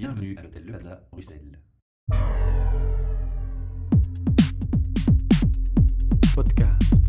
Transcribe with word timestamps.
Bienvenue 0.00 0.34
à 0.38 0.42
l'hôtel 0.42 0.64
Le 0.64 0.72
Plaza, 0.72 1.08
Bruxelles. 1.12 1.58
podcast. 6.34 7.02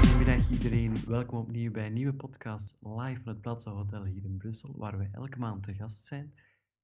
Goedemiddag 0.00 0.50
iedereen, 0.50 0.92
welkom 1.06 1.38
opnieuw 1.38 1.70
bij 1.70 1.86
een 1.86 1.92
nieuwe 1.92 2.14
podcast 2.14 2.78
live 2.80 3.20
van 3.20 3.32
het 3.32 3.40
Plaza 3.40 3.70
Hotel 3.70 4.04
hier 4.04 4.24
in 4.24 4.36
Brussel, 4.36 4.74
waar 4.76 4.98
we 4.98 5.08
elke 5.12 5.38
maand 5.38 5.62
te 5.62 5.74
gast 5.74 6.04
zijn. 6.04 6.32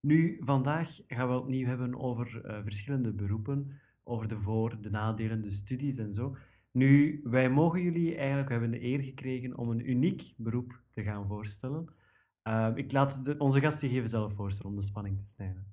Nu, 0.00 0.36
vandaag 0.40 1.00
gaan 1.06 1.28
we 1.28 1.38
opnieuw 1.38 1.66
hebben 1.66 2.00
over 2.00 2.44
eh, 2.44 2.62
verschillende 2.62 3.12
beroepen, 3.12 3.80
over 4.04 4.28
de 4.28 4.36
voor-, 4.36 4.80
de 4.80 4.90
nadelen, 4.90 5.42
de 5.42 5.50
studies 5.50 5.98
en 5.98 6.12
zo. 6.12 6.36
Nu, 6.72 7.20
wij 7.24 7.50
mogen 7.50 7.82
jullie 7.82 8.16
eigenlijk, 8.16 8.48
we 8.48 8.54
hebben 8.54 8.70
de 8.70 8.84
eer 8.84 9.00
gekregen 9.00 9.58
om 9.58 9.70
een 9.70 9.90
uniek 9.90 10.34
beroep 10.36 10.80
te 10.90 11.02
gaan 11.02 11.26
voorstellen. 11.26 12.00
Eh, 12.42 12.70
ik 12.74 12.92
laat 12.92 13.24
de- 13.24 13.38
onze 13.38 13.60
gasten 13.60 13.90
even 13.90 14.08
zelf 14.08 14.34
voorstellen 14.34 14.70
om 14.70 14.76
de 14.76 14.84
spanning 14.84 15.18
te 15.18 15.28
snijden. 15.28 15.66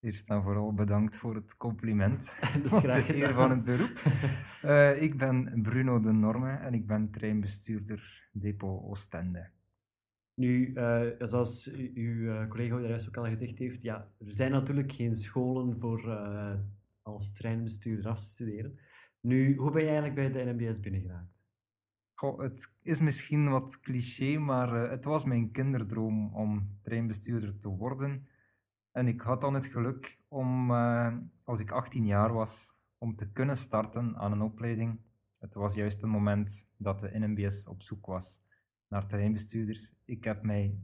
Eerst 0.00 0.28
en 0.28 0.42
vooral 0.42 0.74
bedankt 0.74 1.16
voor 1.16 1.34
het 1.34 1.56
compliment. 1.56 2.36
Dat 2.54 2.64
is 2.64 2.70
Wat 2.70 2.82
graag 2.82 3.06
de 3.06 3.16
eer 3.16 3.34
van 3.34 3.50
het 3.50 3.64
beroep. 3.64 4.00
Eh, 4.62 5.02
ik 5.02 5.16
ben 5.18 5.62
Bruno 5.62 6.00
de 6.00 6.12
Norme 6.12 6.50
en 6.52 6.74
ik 6.74 6.86
ben 6.86 7.10
treinbestuurder 7.10 8.28
Depot 8.32 8.82
Oostende. 8.82 9.50
Nu, 10.34 10.72
eh, 10.74 11.06
zoals 11.18 11.70
uw 11.94 12.30
eh, 12.30 12.48
collega 12.48 12.76
daar 12.78 12.88
juist 12.88 13.08
ook 13.08 13.16
al 13.16 13.24
gezegd 13.24 13.58
heeft, 13.58 13.82
ja, 13.82 13.96
er 14.18 14.34
zijn 14.34 14.50
natuurlijk 14.50 14.92
geen 14.92 15.14
scholen 15.14 15.78
voor 15.78 16.08
als 17.02 17.32
treinbestuurder 17.34 18.10
af 18.10 18.18
te 18.18 18.30
studeren. 18.30 18.78
Nu, 19.20 19.56
hoe 19.56 19.70
ben 19.70 19.82
je 19.82 19.88
eigenlijk 19.88 20.32
bij 20.32 20.44
de 20.44 20.52
NMBS 20.52 20.80
binnengeraakt? 20.80 21.39
Het 22.20 22.72
is 22.82 23.00
misschien 23.00 23.50
wat 23.50 23.80
cliché, 23.80 24.38
maar 24.38 24.84
eh, 24.84 24.90
het 24.90 25.04
was 25.04 25.24
mijn 25.24 25.50
kinderdroom 25.50 26.34
om 26.34 26.78
treinbestuurder 26.82 27.58
te 27.58 27.68
worden. 27.68 28.28
En 28.92 29.06
ik 29.08 29.20
had 29.20 29.40
dan 29.40 29.54
het 29.54 29.66
geluk 29.66 30.20
om, 30.28 30.70
eh, 30.70 31.16
als 31.44 31.60
ik 31.60 31.70
18 31.70 32.06
jaar 32.06 32.32
was, 32.32 32.74
om 32.98 33.16
te 33.16 33.30
kunnen 33.32 33.56
starten 33.56 34.16
aan 34.16 34.32
een 34.32 34.42
opleiding. 34.42 35.00
Het 35.38 35.54
was 35.54 35.74
juist 35.74 36.02
een 36.02 36.08
moment 36.08 36.68
dat 36.76 37.00
de 37.00 37.18
NMBS 37.18 37.66
op 37.66 37.82
zoek 37.82 38.06
was 38.06 38.42
naar 38.88 39.06
treinbestuurders. 39.06 39.94
Ik 40.04 40.24
heb 40.24 40.42
mij 40.42 40.78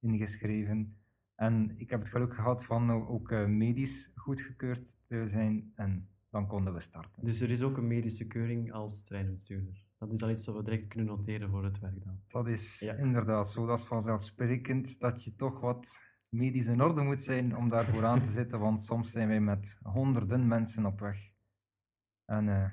ingeschreven 0.00 0.96
en 1.34 1.74
ik 1.78 1.90
heb 1.90 2.00
het 2.00 2.08
geluk 2.08 2.34
gehad 2.34 2.64
van 2.64 2.90
ook 2.90 3.30
eh, 3.30 3.46
medisch 3.46 4.12
goedgekeurd 4.14 4.96
te 5.06 5.26
zijn 5.26 5.72
en 5.74 6.08
dan 6.30 6.46
konden 6.46 6.74
we 6.74 6.80
starten. 6.80 7.24
Dus 7.24 7.40
er 7.40 7.50
is 7.50 7.62
ook 7.62 7.76
een 7.76 7.86
medische 7.86 8.26
keuring 8.26 8.72
als 8.72 9.04
treinbestuurder. 9.04 9.83
Dat 10.06 10.12
is 10.16 10.22
al 10.22 10.30
iets 10.30 10.46
wat 10.46 10.56
we 10.56 10.62
direct 10.62 10.88
kunnen 10.88 11.06
noteren 11.06 11.50
voor 11.50 11.64
het 11.64 11.78
werk 11.80 12.04
dan. 12.04 12.20
Dat 12.28 12.48
is 12.48 12.80
Ja. 12.80 12.94
inderdaad 12.94 13.50
zo. 13.50 13.66
Dat 13.66 13.78
is 13.78 13.84
vanzelfsprekend 13.84 15.00
dat 15.00 15.24
je 15.24 15.34
toch 15.34 15.60
wat 15.60 16.02
medisch 16.28 16.66
in 16.66 16.82
orde 16.82 17.02
moet 17.02 17.20
zijn 17.20 17.56
om 17.56 17.68
daarvoor 17.68 18.04
aan 18.04 18.22
te 18.22 18.30
zitten, 18.40 18.58
want 18.60 18.80
soms 18.80 19.10
zijn 19.10 19.28
wij 19.28 19.40
met 19.40 19.78
honderden 19.82 20.46
mensen 20.48 20.86
op 20.86 21.00
weg. 21.00 21.30
En 22.24 22.48
eh, 22.48 22.70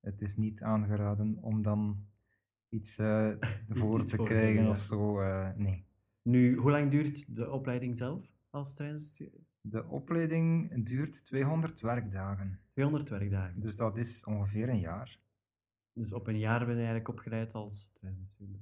het 0.00 0.20
is 0.20 0.36
niet 0.36 0.62
aangeraden 0.62 1.38
om 1.40 1.62
dan 1.62 2.06
iets 2.68 2.98
eh, 2.98 3.28
voor 3.68 4.00
iets 4.00 4.10
te 4.10 4.16
voor 4.16 4.26
krijgen 4.26 4.68
of 4.68 4.78
zo. 4.80 5.20
eh, 5.20 5.50
nee. 5.56 5.86
Nu, 6.22 6.56
hoe 6.56 6.70
lang 6.70 6.90
duurt 6.90 7.36
de 7.36 7.50
opleiding 7.50 7.96
zelf 7.96 8.32
als 8.50 8.74
treinbestuurder? 8.74 9.40
De 9.60 9.84
opleiding 9.88 10.84
duurt 10.84 11.24
200 11.24 11.80
werkdagen, 11.80 12.60
200 12.72 13.08
werkdagen. 13.08 13.60
dus 13.60 13.76
dat 13.76 13.96
is 13.96 14.24
ongeveer 14.24 14.68
een 14.68 14.80
jaar. 14.80 15.20
Dus 15.92 16.12
op 16.12 16.26
een 16.26 16.38
jaar 16.38 16.58
ben 16.58 16.68
je 16.68 16.74
eigenlijk 16.74 17.08
opgeleid 17.08 17.54
als 17.54 17.90
treinbestuurder. 17.94 18.60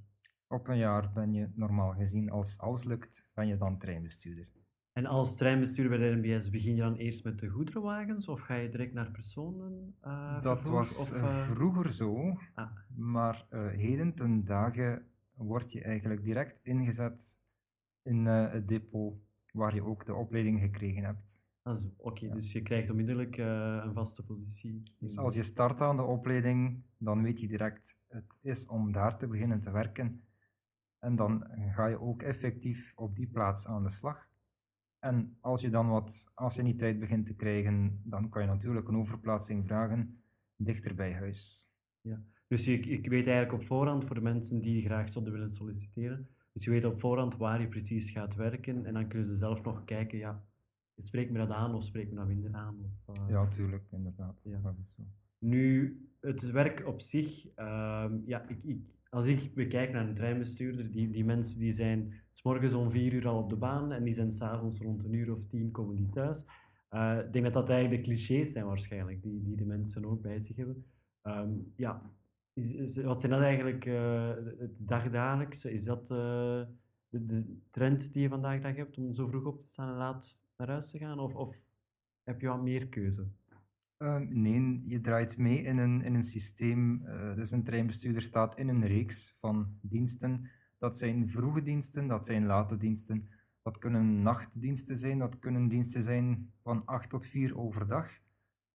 Op 0.49 0.69
een 0.69 0.79
jaar 0.79 1.13
ben 1.13 1.33
je 1.33 1.51
normaal 1.55 1.93
gezien, 1.93 2.31
als 2.31 2.59
alles 2.59 2.85
lukt, 2.85 3.29
ben 3.35 3.47
je 3.47 3.57
dan 3.57 3.79
treinbestuurder. 3.79 4.49
En 4.93 5.07
als 5.07 5.37
treinbestuurder 5.37 5.99
bij 5.99 6.11
de 6.11 6.17
NBS 6.17 6.51
begin 6.51 6.75
je 6.75 6.81
dan 6.81 6.95
eerst 6.95 7.25
met 7.25 7.39
de 7.39 7.49
goederenwagens 7.49 8.29
of 8.29 8.41
ga 8.41 8.55
je 8.55 8.69
direct 8.69 8.93
naar 8.93 9.11
personen? 9.11 9.97
eh, 10.01 10.43
Dat 10.43 10.59
vervoer, 10.59 10.77
was 10.77 10.99
of, 10.99 11.13
eh, 11.13 11.23
eh, 11.23 11.51
vroeger 11.51 11.91
zo, 11.91 12.37
ah, 12.55 12.71
maar 12.97 13.47
heden 13.77 14.15
ten 14.15 14.45
dagen 14.45 15.07
word 15.35 15.73
je 15.73 15.83
eigenlijk 15.83 16.25
direct 16.25 16.61
ingezet 16.63 17.39
in 18.03 18.27
het 18.27 18.69
depot 18.69 19.21
waar 19.53 19.75
je 19.75 19.85
ook 19.85 20.07
de 20.07 20.15
opleiding 20.15 20.61
gekregen 20.61 21.05
hebt. 21.05 21.41
Oké, 21.97 22.27
Ja. 22.27 22.35
dus 22.35 22.53
je 22.53 22.63
krijgt 22.63 22.91
onmiddellijk 22.91 23.37
eh, 23.37 23.83
een 23.85 23.93
vaste 23.95 24.25
positie. 24.25 24.83
Dus 24.99 25.19
als 25.19 25.35
je 25.35 25.43
start 25.43 25.81
aan 25.81 25.97
de 25.97 26.03
opleiding, 26.03 26.83
dan 26.99 27.23
weet 27.23 27.41
je 27.41 27.49
direct, 27.49 27.99
het 28.09 28.25
is 28.41 28.67
om 28.67 28.93
daar 28.93 29.19
te 29.19 29.29
beginnen 29.29 29.61
te 29.61 29.71
werken. 29.71 30.25
En 30.99 31.17
dan 31.17 31.47
ga 31.75 31.87
je 31.87 32.01
ook 32.01 32.23
effectief 32.23 32.93
op 32.97 33.17
die 33.17 33.27
plaats 33.27 33.67
aan 33.67 33.83
de 33.83 33.89
slag. 33.91 34.29
En 34.99 35.37
als 35.41 35.61
je 35.61 35.71
dan 35.71 35.89
wat 35.89 36.31
anciëniteit 36.35 36.99
begint 36.99 37.27
te 37.27 37.35
krijgen, 37.35 38.01
dan 38.05 38.29
kan 38.29 38.43
je 38.43 38.49
natuurlijk 38.49 38.89
een 38.89 38.97
overplaatsing 38.97 39.67
vragen 39.67 40.23
dichter 40.57 40.95
bij 40.95 41.13
huis. 41.15 41.69
Dus 42.47 42.65
je, 42.65 42.81
ik 42.81 43.09
weet 43.09 43.27
eigenlijk 43.27 43.61
op 43.61 43.67
voorhand 43.67 44.05
voor 44.05 44.15
de 44.15 44.21
mensen 44.21 44.61
die 44.61 44.85
graag 44.85 45.09
zouden 45.11 45.33
willen 45.33 45.53
solliciteren. 45.53 46.29
Dus 46.53 46.65
je 46.65 46.71
weet 46.71 46.85
op 46.85 47.01
voorhand 47.01 47.37
waar 47.37 47.61
je 47.61 47.69
precies 47.69 48.11
gaat 48.11 48.35
werken 48.35 48.85
en 48.87 48.95
dan 48.95 49.09
kunnen 49.09 49.29
ze 49.29 49.37
zelf 49.37 49.63
nog 49.63 49.85
kijken, 49.85 50.19
ja, 50.19 50.45
spreekt 51.07 51.31
me 51.31 51.39
dat 51.39 51.51
aan 51.51 51.75
of 51.75 51.83
spreekt 51.85 52.11
me 52.11 52.17
dat 52.17 52.27
minder 52.27 52.55
aan? 52.55 52.77
Of, 53.07 53.17
eh, 53.19 53.29
Ja, 53.29 53.49
tuurlijk, 53.49 53.85
inderdaad. 53.93 54.41
Ja. 54.45 54.59
Dat 54.63 54.75
is 54.79 54.95
zo. 54.95 55.03
Nu, 55.39 55.99
het 56.21 56.43
werk 56.51 56.87
op 56.87 57.01
zich, 57.01 57.47
ehm, 57.55 58.19
ja, 58.25 58.49
ik, 58.49 58.59
ik, 58.65 58.79
als 59.11 59.27
ik 59.27 59.55
bekijk 59.55 59.93
naar 59.93 60.09
een 60.09 60.15
treinbestuurder, 60.15 60.91
die, 60.91 61.11
die 61.11 61.25
mensen 61.25 61.61
die 61.61 61.73
zijn 61.73 62.13
s 62.33 62.43
morgens 62.43 62.73
om 62.75 62.91
vier 62.91 63.13
uur 63.13 63.29
al 63.29 63.43
op 63.43 63.49
de 63.51 63.57
baan 63.57 63.93
en 63.93 64.05
die 64.05 64.13
zijn 64.13 64.33
s'avonds 64.33 64.81
rond 64.81 65.05
een 65.05 65.13
uur 65.13 65.33
of 65.33 65.45
tien 65.47 65.71
komen 65.71 65.97
die 65.97 66.09
thuis. 66.09 66.45
Eh, 66.89 67.19
ik 67.27 67.33
denk 67.33 67.45
dat 67.45 67.55
dat 67.55 67.69
eigenlijk 67.69 68.05
de 68.05 68.09
clichés 68.11 68.53
zijn 68.53 68.67
waarschijnlijk, 68.67 69.23
die, 69.23 69.43
die 69.43 69.57
de 69.57 69.65
mensen 69.65 70.05
ook 70.05 70.23
bij 70.23 70.39
zich 70.39 70.57
hebben. 70.57 70.85
Ehm, 71.23 71.51
ja, 71.77 72.11
is, 72.53 72.73
is- 72.73 73.03
wat 73.03 73.21
zijn 73.21 73.33
dat 73.33 73.41
eigenlijk, 73.41 73.85
eh, 73.87 74.29
het 74.59 74.73
dagdagelijkse? 74.79 75.73
Is 75.73 75.85
dat 75.85 76.07
de, 76.07 76.67
de 77.09 77.57
trend 77.71 78.13
die 78.13 78.23
je 78.23 78.29
vandaag 78.29 78.61
dag 78.61 78.77
hebt 78.77 78.99
om 78.99 79.13
zo 79.13 79.27
vroeg 79.27 79.45
op 79.45 79.59
te 79.61 79.67
staan 79.67 79.89
en 79.89 79.97
laat 79.97 80.43
naar 80.61 80.69
huis 80.69 80.91
te 80.91 80.99
gaan? 80.99 81.19
Of, 81.19 81.35
of 81.35 81.65
heb 82.23 82.41
je 82.41 82.49
wat 82.49 82.63
meer 82.63 82.89
keuze? 82.89 83.29
Eh, 83.97 84.17
nee, 84.17 84.83
je 84.85 85.01
draait 85.01 85.39
mee 85.39 85.63
in 85.63 85.79
een, 85.79 86.03
in 86.03 86.15
een 86.15 86.23
systeem. 86.23 87.07
eh, 87.07 87.35
dus 87.35 87.51
een 87.51 87.65
treinbestuurder 87.65 88.23
staat 88.23 88.59
in 88.59 88.69
een 88.69 88.87
reeks 88.87 89.35
van 89.39 89.79
diensten. 89.83 90.51
Dat 90.79 90.97
zijn 90.97 91.29
vroege 91.29 91.63
diensten, 91.63 92.07
dat 92.07 92.25
zijn 92.25 92.47
late 92.47 92.77
diensten. 92.77 93.29
Dat 93.63 93.79
kunnen 93.79 94.23
nachtdiensten 94.23 94.97
zijn, 94.97 95.19
dat 95.19 95.39
kunnen 95.39 95.69
diensten 95.69 96.03
zijn 96.03 96.53
van 96.63 96.85
8 96.85 97.11
tot 97.11 97.27
4 97.27 97.59
overdag. 97.59 98.21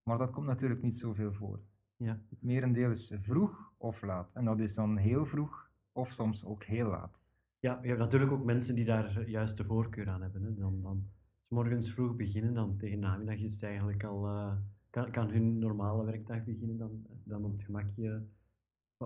Maar 0.03 0.17
dat 0.17 0.31
komt 0.31 0.47
natuurlijk 0.47 0.81
niet 0.81 0.95
zoveel 0.95 1.33
voor. 1.33 1.59
Ja. 1.97 2.21
Het 2.29 2.41
merendeel 2.41 2.89
is 2.89 3.13
vroeg 3.17 3.73
of 3.77 4.01
laat. 4.01 4.33
En 4.33 4.45
dat 4.45 4.59
is 4.59 4.75
dan 4.75 4.97
heel 4.97 5.25
vroeg 5.25 5.71
of 5.91 6.09
soms 6.09 6.45
ook 6.45 6.63
heel 6.63 6.89
laat. 6.89 7.23
Ja, 7.59 7.79
je 7.81 7.87
hebt 7.87 7.99
natuurlijk 7.99 8.31
ook 8.31 8.43
mensen 8.43 8.75
die 8.75 8.85
daar 8.85 9.29
juist 9.29 9.57
de 9.57 9.63
voorkeur 9.63 10.09
aan 10.09 10.21
hebben. 10.21 10.43
Hè. 10.43 10.53
Dan, 10.53 10.81
dan 10.81 11.09
s 11.45 11.49
morgens 11.49 11.93
vroeg 11.93 12.15
beginnen, 12.15 12.53
dan 12.53 12.77
tegen 12.77 12.99
namiddag 12.99 13.37
is 13.37 13.53
het 13.53 13.63
eigenlijk 13.63 14.03
al, 14.03 14.27
eh, 14.27 14.55
kan, 14.89 15.11
kan 15.11 15.29
hun 15.29 15.57
normale 15.59 16.05
werkdag 16.05 16.43
beginnen, 16.43 16.77
dan, 16.77 17.05
dan 17.23 17.43
op 17.45 17.51
het 17.51 17.63
gemakje 17.63 18.25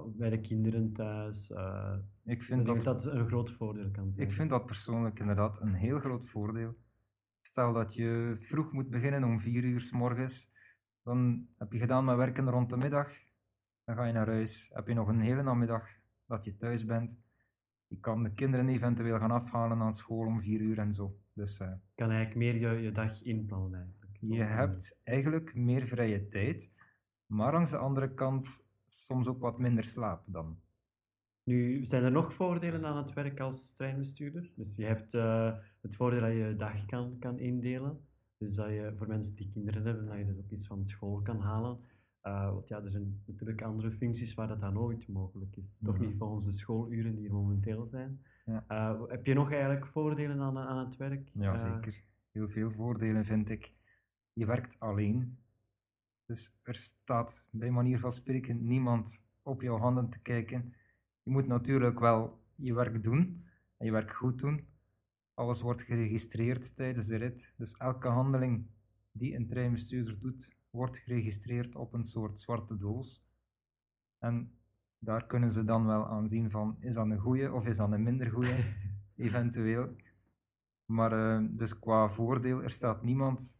bij 0.07 0.29
de 0.29 0.39
kinderen 0.41 0.93
thuis. 0.93 1.51
eh, 1.51 1.97
Ik 2.23 2.43
vind 2.43 2.65
dat 2.65 2.81
dat 2.81 3.05
een 3.05 3.27
groot 3.27 3.51
voordeel 3.51 3.91
kan 3.91 4.11
zijn. 4.11 4.27
Ik 4.27 4.33
vind 4.33 4.49
dat 4.49 4.65
persoonlijk 4.65 5.19
inderdaad 5.19 5.61
een 5.61 5.73
heel 5.73 5.99
groot 5.99 6.29
voordeel. 6.29 6.75
Stel 7.41 7.73
dat 7.73 7.93
je 7.93 8.35
vroeg 8.39 8.71
moet 8.71 8.89
beginnen 8.89 9.23
om 9.23 9.39
vier 9.39 9.63
uur 9.63 9.79
s 9.79 9.91
morgens, 9.91 10.51
dan 11.03 11.47
heb 11.57 11.71
je 11.71 11.79
gedaan 11.79 12.05
met 12.05 12.15
werken 12.15 12.49
rond 12.49 12.69
de 12.69 12.77
middag, 12.77 13.11
dan 13.83 13.95
ga 13.95 14.05
je 14.05 14.13
naar 14.13 14.27
huis, 14.27 14.69
heb 14.73 14.87
je 14.87 14.93
nog 14.93 15.07
een 15.07 15.21
hele 15.21 15.43
namiddag 15.43 15.87
dat 16.25 16.43
je 16.43 16.57
thuis 16.57 16.85
bent. 16.85 17.19
Je 17.87 17.99
kan 17.99 18.23
de 18.23 18.33
kinderen 18.33 18.69
eventueel 18.69 19.17
gaan 19.19 19.31
afhalen 19.31 19.81
aan 19.81 19.93
school 19.93 20.25
om 20.25 20.39
vier 20.41 20.59
uur 20.61 20.79
en 20.79 20.93
zo. 20.93 21.17
Dus 21.39 21.59
eh, 21.59 21.71
kan 21.95 22.09
eigenlijk 22.09 22.35
meer 22.35 22.55
je, 22.55 22.81
je 22.81 22.91
dag 22.91 23.23
inplannen 23.23 23.79
eigenlijk. 23.79 24.17
je 24.19 24.43
hebt 24.43 24.99
eigenlijk 25.03 25.55
meer 25.55 25.87
vrije 25.87 26.27
tijd, 26.27 26.73
maar 27.25 27.53
langs 27.53 27.71
de 27.71 27.77
andere 27.77 28.13
kant 28.13 28.67
soms 28.87 29.27
ook 29.27 29.39
wat 29.39 29.59
minder 29.59 29.83
slaap 29.83 30.23
dan. 30.25 30.59
Nu, 31.43 31.85
zijn 31.85 32.03
er 32.03 32.11
nog 32.11 32.33
voordelen 32.33 32.85
aan 32.85 32.97
het 32.97 33.13
werk 33.13 33.39
als 33.39 33.73
treinbestuurder? 33.73 34.51
Dus 34.55 34.75
je 34.75 34.85
hebt 34.85 35.13
eh, 35.13 35.53
het 35.81 35.95
voordeel 35.95 36.21
dat 36.21 36.31
je 36.31 36.37
je 36.37 36.55
dag 36.55 36.85
kan, 36.85 37.19
kan 37.19 37.39
indelen. 37.39 38.07
Dus 38.37 38.55
dat 38.55 38.69
je 38.69 38.91
voor 38.95 39.07
mensen 39.07 39.35
die 39.35 39.49
kinderen 39.49 39.85
hebben, 39.85 40.05
dat 40.05 40.17
je 40.17 40.25
dus 40.25 40.37
ook 40.37 40.51
iets 40.51 40.67
van 40.67 40.89
school 40.89 41.21
kan 41.21 41.39
halen. 41.39 41.79
Eh, 42.21 42.51
want 42.51 42.67
ja, 42.67 42.83
er 42.83 42.91
zijn 42.91 43.21
natuurlijk 43.25 43.61
andere 43.61 43.91
functies 43.91 44.33
waar 44.33 44.47
dat 44.47 44.59
dan 44.59 44.73
nooit 44.73 45.07
mogelijk 45.07 45.55
is. 45.55 45.79
Toch 45.83 45.99
niet 45.99 46.17
volgens 46.17 46.45
de 46.45 46.51
schooluren 46.51 47.15
die 47.15 47.27
er 47.27 47.33
momenteel 47.33 47.85
zijn. 47.85 48.21
Ja. 48.45 48.63
Eh, 48.67 49.01
heb 49.07 49.25
je 49.25 49.33
nog 49.33 49.51
eigenlijk 49.51 49.87
voordelen 49.87 50.39
aan, 50.39 50.57
aan 50.57 50.85
het 50.85 50.97
werk? 50.97 51.29
Ja, 51.33 51.51
Eh, 51.51 51.57
zeker. 51.57 52.03
Heel 52.31 52.47
veel 52.47 52.69
voordelen 52.69 53.25
vind 53.25 53.49
ik. 53.49 53.73
Je 54.33 54.45
werkt 54.45 54.79
alleen. 54.79 55.37
Dus 56.25 56.59
er 56.63 56.75
staat 56.75 57.47
bij 57.51 57.71
manier 57.71 57.99
van 57.99 58.11
spreken 58.11 58.65
niemand 58.65 59.25
op 59.41 59.61
jouw 59.61 59.77
handen 59.77 60.09
te 60.09 60.21
kijken. 60.21 60.73
Je 61.23 61.31
moet 61.31 61.47
natuurlijk 61.47 61.99
wel 61.99 62.39
je 62.55 62.73
werk 62.73 63.03
doen 63.03 63.45
en 63.77 63.85
je 63.85 63.91
werk 63.91 64.11
goed 64.11 64.39
doen. 64.39 64.67
Alles 65.33 65.61
wordt 65.61 65.81
geregistreerd 65.83 66.75
tijdens 66.75 67.07
de 67.07 67.15
rit. 67.15 67.53
Dus 67.57 67.73
elke 67.73 68.07
handeling 68.07 68.65
die 69.11 69.35
een 69.35 69.47
treinbestuurder 69.47 70.19
doet, 70.19 70.55
wordt 70.69 70.97
geregistreerd 70.97 71.75
op 71.75 71.93
een 71.93 72.03
soort 72.03 72.39
zwarte 72.39 72.77
doos. 72.77 73.23
En 74.17 74.53
daar 74.97 75.25
kunnen 75.25 75.51
ze 75.51 75.63
dan 75.63 75.85
wel 75.85 76.07
aan 76.07 76.27
zien 76.27 76.49
van, 76.49 76.77
is 76.79 76.93
dat 76.93 77.05
een 77.09 77.17
goede 77.17 77.53
of 77.53 77.67
is 77.67 77.77
dat 77.77 77.91
een 77.91 78.03
minder 78.03 78.31
goede, 78.31 78.55
eventueel. 79.15 79.95
Maar 80.85 81.11
eh, 81.11 81.47
dus 81.51 81.79
qua 81.79 82.09
voordeel, 82.09 82.63
er 82.63 82.69
staat 82.69 83.03
niemand 83.03 83.59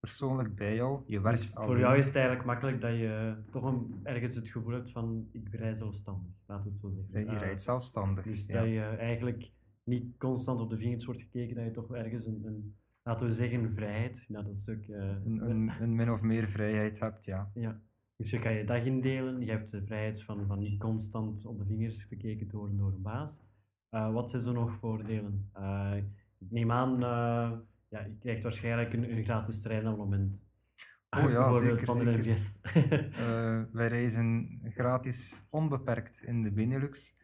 persoonlijk 0.00 0.54
bij 0.54 0.74
jou. 0.74 1.02
Je 1.06 1.20
werkt 1.20 1.38
Dus 1.38 1.50
voor 1.50 1.62
alleen. 1.62 1.78
jou 1.78 1.98
is 1.98 2.06
het 2.06 2.14
eigenlijk 2.14 2.46
makkelijk 2.46 2.80
dat 2.80 2.92
je 2.92 3.42
toch 3.50 3.64
een, 3.64 4.00
ergens 4.02 4.34
het 4.34 4.48
gevoel 4.48 4.72
hebt 4.72 4.90
van 4.90 5.28
ik 5.32 5.54
rij 5.54 5.74
zelfstandig, 5.74 6.32
we 6.46 6.52
het 6.52 6.80
zo 6.80 6.90
zeggen. 6.90 7.20
Je 7.20 7.26
Eh, 7.26 7.38
rijdt 7.38 7.62
zelfstandig. 7.62 8.24
Dus 8.24 8.46
ja. 8.46 8.60
dat 8.60 8.68
je 8.68 8.80
eigenlijk 8.82 9.52
niet 9.84 10.18
constant 10.18 10.60
op 10.60 10.70
de 10.70 10.76
vingers 10.76 11.04
wordt 11.04 11.20
gekeken, 11.20 11.56
dat 11.56 11.64
je 11.64 11.70
toch 11.70 11.94
ergens 11.94 12.26
een, 12.26 12.44
een 12.44 12.76
laten 13.06 13.26
we 13.26 13.32
zeggen, 13.32 13.72
vrijheid, 13.72 14.24
ja, 14.28 14.42
dat 14.42 14.60
stuk. 14.60 14.88
eh, 14.88 15.08
een, 15.24 15.50
een, 15.50 15.72
een 15.80 15.94
min 15.94 16.10
of 16.10 16.22
meer 16.22 16.48
vrijheid 16.48 17.00
hebt, 17.00 17.24
ja. 17.24 17.50
ja. 17.54 17.80
Dus 18.16 18.30
je 18.30 18.38
kan 18.38 18.52
je 18.52 18.64
dag 18.64 18.84
indelen, 18.84 19.40
je 19.40 19.50
hebt 19.50 19.70
de 19.70 19.84
vrijheid 19.84 20.22
van, 20.22 20.46
van 20.46 20.58
niet 20.58 20.80
constant 20.80 21.44
op 21.44 21.58
de 21.58 21.64
vingers 21.66 22.08
bekeken 22.08 22.48
te 22.48 22.56
worden 22.56 22.76
door 22.76 22.92
een 22.92 23.02
baas. 23.02 23.42
Eh, 23.88 24.12
wat 24.12 24.30
zijn 24.30 24.42
zo 24.42 24.52
nog 24.52 24.74
voordelen? 24.74 25.50
Eh, 25.52 25.96
ik 26.38 26.50
neem 26.50 26.72
aan, 26.72 26.98
ja, 27.88 28.00
je 28.00 28.16
krijgt 28.18 28.42
waarschijnlijk 28.42 28.92
een, 28.92 29.16
een 29.16 29.24
gratis 29.24 29.62
treinabonnement. 29.62 30.44
Oh 31.10 31.30
ja, 31.30 31.52
zeker, 31.52 31.84
van 31.84 31.98
de 31.98 32.22
zeker. 32.22 32.60
Wij 33.78 33.86
reizen 33.86 34.60
gratis 34.64 35.46
onbeperkt 35.50 36.22
in 36.22 36.42
de 36.42 36.52
Benelux, 36.52 37.16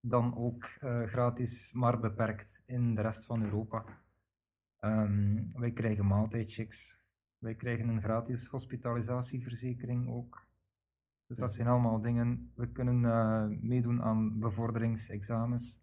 dan 0.00 0.36
ook 0.36 0.64
gratis 1.06 1.72
maar 1.72 2.00
beperkt 2.00 2.62
in 2.66 2.94
de 2.94 3.02
rest 3.02 3.26
van 3.26 3.42
Europa. 3.42 3.84
Ehm, 4.84 5.42
wij 5.52 5.72
krijgen 5.72 6.06
maaltijdchecks, 6.06 7.00
wij 7.38 7.54
krijgen 7.54 7.88
een 7.88 8.02
gratis 8.02 8.46
hospitalisatieverzekering 8.46 10.08
ook. 10.08 10.46
Dus 11.26 11.38
dat 11.38 11.52
zijn 11.52 11.68
allemaal 11.68 12.00
dingen. 12.00 12.52
We 12.54 12.72
kunnen 12.72 13.04
eh, 13.04 13.46
meedoen 13.60 14.02
aan 14.02 14.38
bevorderingsexamens. 14.38 15.80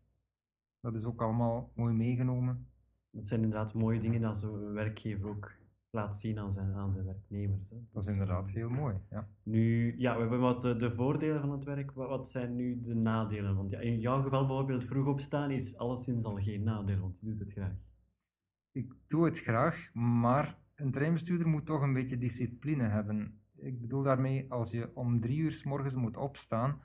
Dat 0.80 0.96
is 0.96 1.06
ook 1.06 1.22
allemaal 1.22 1.72
mooi 1.76 1.94
meegenomen. 1.94 2.68
Dat 3.10 3.28
zijn 3.28 3.44
inderdaad 3.44 3.74
mooie 3.74 4.00
dingen 4.00 4.22
dat 4.22 4.38
zo'n 4.38 4.74
werkgever 4.74 5.30
ook 5.30 5.52
laat 5.90 6.18
zien 6.18 6.40
aan 6.40 6.52
zijn, 6.52 6.74
aan 6.74 6.92
zijn 6.92 7.06
werknemers. 7.06 7.70
Hè. 7.70 7.76
Dat 7.76 8.02
is 8.02 8.06
Dus, 8.06 8.14
inderdaad 8.14 8.48
eh, 8.48 8.54
heel 8.54 8.70
mooi. 8.70 8.96
Ja. 9.10 9.28
Nu, 9.44 9.94
ja, 9.98 10.14
we 10.14 10.22
hebben 10.22 10.40
wat 10.40 10.66
eh, 10.66 10.80
de 10.80 10.92
voordelen 10.92 11.42
van 11.42 11.52
het 11.52 11.64
werk. 11.64 11.92
Wat, 11.92 12.10
wat 12.10 12.28
zijn 12.28 12.56
nu 12.56 12.82
de 12.82 12.96
nadelen? 12.96 13.56
Want 13.56 13.70
ja, 13.70 13.80
in 13.80 14.00
jouw 14.00 14.22
geval 14.22 14.46
bijvoorbeeld 14.46 14.86
vroeg 14.86 15.08
opstaan 15.08 15.52
is 15.52 15.78
alleszins 15.78 16.24
al 16.24 16.36
geen 16.36 16.64
nadeel, 16.64 17.00
want 17.00 17.20
je 17.20 17.26
doet 17.26 17.40
het 17.40 17.52
graag. 17.52 17.74
Ik 18.72 18.94
doe 19.08 19.26
het 19.26 19.40
graag, 19.40 19.90
maar 19.94 20.58
een 20.76 20.92
treinbestuurder 20.92 21.48
moet 21.48 21.66
toch 21.66 21.82
een 21.82 21.94
beetje 21.94 22.18
discipline 22.18 22.88
hebben. 22.88 23.40
Ik 23.56 23.82
bedoel 23.82 24.04
daarmee, 24.04 24.46
als 24.52 24.72
je 24.72 24.96
om 24.96 25.20
drie 25.20 25.38
uur 25.38 25.52
s 25.52 25.64
morgens 25.64 25.96
moet 25.96 26.18
opstaan, 26.18 26.82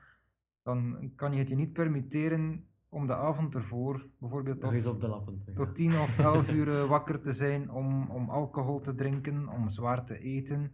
dan 0.63 1.11
kan 1.15 1.33
je 1.33 1.39
het 1.39 1.49
je 1.49 1.55
niet 1.55 1.73
permitteren 1.73 2.67
om 2.89 3.07
de 3.07 3.17
avond 3.17 3.55
ervoor 3.55 4.07
bijvoorbeeld 4.19 4.61
tot, 4.61 4.87
op 4.87 5.01
de 5.01 5.09
lappen 5.09 5.39
te 5.39 5.53
gaan. 5.53 5.65
tot 5.65 5.75
tien 5.75 5.99
of 5.99 6.19
elf 6.19 6.53
uur 6.59 6.81
eh, 6.81 6.89
wakker 6.89 7.21
te 7.21 7.33
zijn 7.33 7.71
om, 7.71 8.11
om 8.11 8.31
alcohol 8.31 8.81
te 8.81 8.95
drinken, 8.95 9.49
om 9.49 9.69
zwaar 9.69 10.05
te 10.05 10.19
eten. 10.19 10.73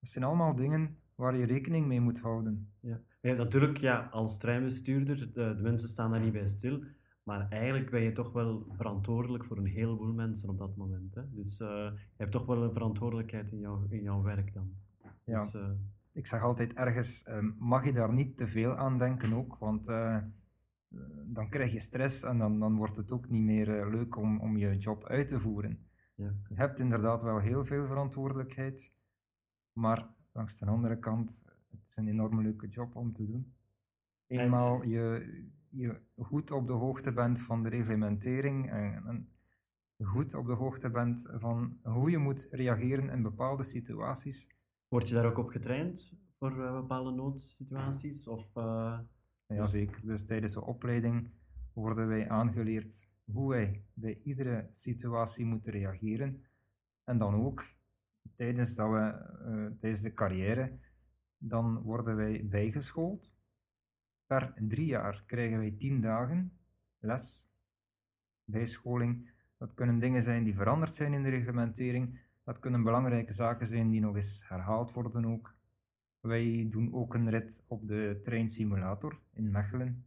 Dat 0.00 0.08
zijn 0.08 0.24
allemaal 0.24 0.54
dingen 0.54 0.96
waar 1.14 1.36
je 1.36 1.46
rekening 1.46 1.86
mee 1.86 2.00
moet 2.00 2.20
houden. 2.20 2.72
Ja. 2.80 3.00
Ja, 3.22 3.34
natuurlijk, 3.34 3.78
ja, 3.78 4.08
als 4.10 4.38
treinbestuurder, 4.38 5.32
de, 5.32 5.54
de 5.54 5.62
mensen 5.62 5.88
staan 5.88 6.10
daar 6.10 6.20
niet 6.20 6.32
bij 6.32 6.48
stil. 6.48 6.82
Maar 7.22 7.48
eigenlijk 7.48 7.90
ben 7.90 8.02
je 8.02 8.12
toch 8.12 8.32
wel 8.32 8.66
verantwoordelijk 8.70 9.44
voor 9.44 9.58
een 9.58 9.66
heleboel 9.66 10.12
mensen 10.12 10.48
op 10.48 10.58
dat 10.58 10.76
moment. 10.76 11.14
Hè? 11.14 11.22
Dus 11.30 11.60
eh, 11.60 11.68
je 11.68 12.16
hebt 12.16 12.32
toch 12.32 12.46
wel 12.46 12.62
een 12.62 12.72
verantwoordelijkheid 12.72 13.50
in 13.52 13.58
jouw, 13.58 13.86
in 13.88 14.02
jouw 14.02 14.22
werk 14.22 14.54
dan. 14.54 14.74
Ja. 15.24 15.38
Dus, 15.38 15.54
eh, 15.54 15.70
Ik 16.12 16.26
zeg 16.26 16.42
altijd 16.42 16.74
ergens, 16.74 17.22
ehm, 17.22 17.50
mag 17.58 17.84
je 17.84 17.92
daar 17.92 18.12
niet 18.12 18.36
te 18.36 18.46
veel 18.46 18.76
aan 18.76 18.98
denken 18.98 19.32
ook, 19.32 19.56
want 19.58 19.88
eh, 19.88 20.16
dan 21.24 21.48
krijg 21.48 21.72
je 21.72 21.80
stress 21.80 22.22
en 22.22 22.38
dan, 22.38 22.58
dan 22.58 22.76
wordt 22.76 22.96
het 22.96 23.12
ook 23.12 23.28
niet 23.28 23.42
meer 23.42 23.90
leuk 23.90 24.16
om, 24.16 24.40
om 24.40 24.56
je 24.56 24.76
job 24.76 25.04
uit 25.04 25.28
te 25.28 25.40
voeren. 25.40 25.78
ja. 26.14 26.34
Je 26.48 26.54
hebt 26.54 26.80
inderdaad 26.80 27.22
wel 27.22 27.38
heel 27.38 27.64
veel 27.64 27.86
verantwoordelijkheid, 27.86 28.94
maar 29.72 30.08
langs 30.32 30.58
de 30.58 30.66
andere 30.66 30.98
kant, 30.98 31.44
het 31.70 31.80
is 31.88 31.96
een 31.96 32.08
enorm 32.08 32.42
leuke 32.42 32.68
job 32.68 32.96
om 32.96 33.12
te 33.12 33.26
doen. 33.26 33.54
Eenmaal 34.26 34.82
je, 34.82 35.26
je 35.70 36.00
goed 36.16 36.50
op 36.50 36.66
de 36.66 36.72
hoogte 36.72 37.12
bent 37.12 37.40
van 37.40 37.62
de 37.62 37.68
reglementering 37.68 38.70
en, 38.70 39.04
en 39.06 39.28
goed 40.06 40.34
op 40.34 40.46
de 40.46 40.52
hoogte 40.52 40.90
bent 40.90 41.28
van 41.32 41.78
hoe 41.82 42.10
je 42.10 42.18
moet 42.18 42.48
reageren 42.50 43.10
in 43.10 43.22
bepaalde 43.22 43.62
situaties, 43.62 44.48
Word 44.90 45.08
je 45.08 45.14
daar 45.14 45.24
ook 45.24 45.38
op 45.38 45.48
getraind 45.48 46.12
voor 46.38 46.64
eh, 46.64 46.72
bepaalde 46.72 47.10
noodsituaties? 47.10 48.26
Of, 48.26 48.56
eh, 48.56 48.98
Jazeker, 49.46 50.06
dus 50.06 50.24
tijdens 50.24 50.52
de 50.52 50.64
opleiding 50.64 51.30
worden 51.72 52.08
wij 52.08 52.28
aangeleerd 52.28 53.08
hoe 53.24 53.48
wij 53.48 53.84
bij 53.94 54.20
iedere 54.22 54.70
situatie 54.74 55.44
moeten 55.44 55.72
reageren. 55.72 56.44
En 57.04 57.18
dan 57.18 57.34
ook 57.34 57.64
tijdens, 58.36 58.74
dat 58.74 58.90
we, 58.90 58.98
eh, 58.98 59.78
tijdens 59.80 60.02
de 60.02 60.14
carrière, 60.14 60.78
dan 61.36 61.82
worden 61.82 62.16
wij 62.16 62.46
bijgeschoold. 62.48 63.34
Per 64.30 64.52
drie 64.68 64.86
jaar 64.86 65.22
krijgen 65.26 65.58
wij 65.58 65.70
tien 65.70 66.00
dagen 66.00 66.52
les, 66.98 67.48
bijscholing. 68.44 69.30
Dat 69.58 69.74
kunnen 69.74 69.98
dingen 69.98 70.22
zijn 70.22 70.44
die 70.44 70.54
veranderd 70.54 70.92
zijn 70.92 71.12
in 71.12 71.22
de 71.22 71.28
reglementering. 71.28 72.20
Dat 72.44 72.58
kunnen 72.58 72.82
belangrijke 72.82 73.32
zaken 73.32 73.66
zijn 73.66 73.90
die 73.90 74.00
nog 74.00 74.14
eens 74.14 74.48
herhaald 74.48 74.92
worden 74.92 75.24
ook. 75.24 75.54
Wij 76.20 76.66
doen 76.68 76.94
ook 76.94 77.14
een 77.14 77.30
rit 77.30 77.64
op 77.68 77.88
de 77.88 78.18
treinsimulator 78.22 79.20
in 79.32 79.50
Mechelen. 79.50 80.06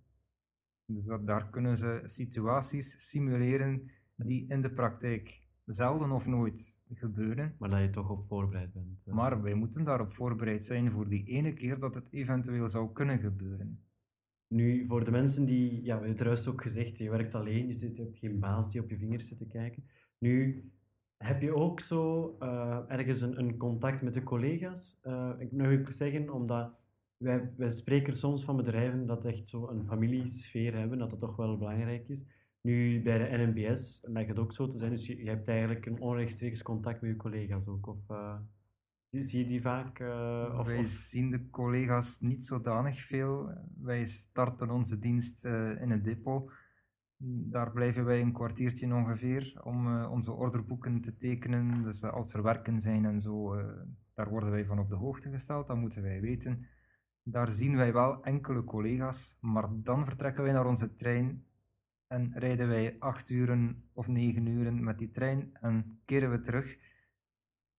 Dus 0.85 1.05
dat, 1.05 1.27
daar 1.27 1.49
kunnen 1.49 1.77
ze 1.77 2.01
situaties 2.05 3.09
simuleren 3.09 3.91
die 4.15 4.45
in 4.47 4.61
de 4.61 4.71
praktijk 4.71 5.47
zelden 5.65 6.11
of 6.11 6.27
nooit 6.27 6.73
gebeuren. 6.93 7.55
maar 7.59 7.69
dat 7.69 7.79
je 7.79 7.89
toch 7.89 8.09
op 8.09 8.27
voorbereid 8.27 8.73
bent. 8.73 9.05
eh. 9.05 9.13
Maar 9.13 9.41
wij 9.41 9.53
moeten 9.53 9.83
daarop 9.83 10.11
voorbereid 10.11 10.63
zijn 10.63 10.91
voor 10.91 11.09
die 11.09 11.25
ene 11.25 11.53
keer 11.53 11.79
dat 11.79 11.95
het 11.95 12.11
eventueel 12.11 12.67
zou 12.67 12.93
kunnen 12.93 13.19
gebeuren. 13.19 13.83
Nu, 14.47 14.85
voor 14.85 15.05
de 15.05 15.11
mensen 15.11 15.45
die, 15.45 15.71
ja, 15.71 15.81
we 15.83 15.89
hebben 15.91 16.09
het 16.09 16.19
juist 16.19 16.47
ook 16.47 16.61
gezegd, 16.61 16.97
je 16.97 17.09
werkt 17.09 17.35
alleen, 17.35 17.67
je, 17.67 17.73
zit, 17.73 17.97
hebt 17.97 18.19
geen 18.19 18.39
baas 18.39 18.71
die 18.71 18.81
op 18.81 18.89
je 18.89 18.97
vingers 18.97 19.27
zit 19.27 19.37
te 19.37 19.47
kijken. 19.47 19.83
Nu, 20.17 20.63
heb 21.17 21.41
je 21.41 21.55
ook 21.55 21.79
zo 21.79 22.35
eh, 22.39 22.79
ergens 22.87 23.21
een, 23.21 23.39
een 23.39 23.57
contact 23.57 24.01
met 24.01 24.13
de 24.13 24.23
collega's? 24.23 24.97
Eh, 25.01 25.31
ik 25.37 25.51
moet 25.51 25.79
ook 25.79 25.91
zeggen, 25.91 26.29
omdat 26.29 26.71
wij, 27.17 27.51
wij 27.57 27.71
spreken 27.71 28.17
soms 28.17 28.43
van 28.43 28.55
bedrijven 28.55 29.05
dat 29.05 29.25
echt 29.25 29.49
zo 29.49 29.67
een 29.67 29.85
familiesfeer 29.85 30.77
hebben, 30.77 30.97
dat 30.97 31.09
dat 31.09 31.19
toch 31.19 31.35
wel 31.35 31.57
belangrijk 31.57 32.09
is. 32.09 32.19
Nu, 32.61 33.01
bij 33.01 33.17
de 33.17 33.37
NMBS 33.37 33.99
lijkt 34.03 34.29
het 34.29 34.39
ook 34.39 34.53
zo 34.53 34.67
te 34.67 34.77
zijn, 34.77 34.91
dus 34.91 35.07
je, 35.07 35.23
je 35.23 35.29
hebt 35.29 35.47
eigenlijk 35.47 35.85
een 35.85 36.01
onrechtstreeks 36.01 36.61
contact 36.61 37.01
met 37.01 37.11
je 37.11 37.17
collega's 37.17 37.67
ook. 37.67 37.87
Of, 37.87 38.09
eh, 38.09 38.35
zie- 39.21 39.39
je 39.39 39.47
die 39.47 39.61
vaak? 39.61 39.99
eh, 39.99 40.55
of, 40.59 40.67
wij 40.67 40.83
zien 40.83 41.29
de 41.29 41.49
collega's 41.49 42.19
niet 42.19 42.43
zodanig 42.43 43.01
veel. 43.01 43.53
Wij 43.77 44.05
starten 44.05 44.69
onze 44.69 44.99
dienst 44.99 45.45
eh, 45.45 45.81
in 45.81 45.91
het 45.91 46.03
depot. 46.05 46.51
Daar 47.25 47.71
blijven 47.71 48.05
wij 48.05 48.21
een 48.21 48.33
kwartiertje 48.33 48.93
ongeveer 48.93 49.61
om 49.63 49.87
eh, 49.87 50.11
onze 50.11 50.31
orderboeken 50.31 51.01
te 51.01 51.17
tekenen. 51.17 51.83
Dus 51.83 52.03
als 52.03 52.33
er 52.33 52.43
werken 52.43 52.79
zijn 52.79 53.05
en 53.05 53.21
zo, 53.21 53.55
daar 54.13 54.29
worden 54.29 54.51
wij 54.51 54.65
van 54.65 54.79
op 54.79 54.89
de 54.89 54.95
hoogte 54.95 55.29
gesteld. 55.29 55.67
Dat 55.67 55.77
moeten 55.77 56.01
wij 56.01 56.21
weten. 56.21 56.65
Daar 57.23 57.51
zien 57.51 57.75
wij 57.75 57.93
wel 57.93 58.23
enkele 58.23 58.63
collega's, 58.63 59.37
maar 59.41 59.67
dan 59.73 60.05
vertrekken 60.05 60.43
wij 60.43 60.53
naar 60.53 60.65
onze 60.65 60.95
trein 60.95 61.45
en 62.07 62.31
rijden 62.35 62.67
wij 62.67 62.95
acht 62.99 63.29
uren 63.29 63.83
of 63.93 64.07
negen 64.07 64.45
uren 64.45 64.83
met 64.83 64.97
die 64.97 65.11
trein 65.11 65.49
en 65.53 65.99
keren 66.05 66.31
we 66.31 66.39
terug. 66.39 66.77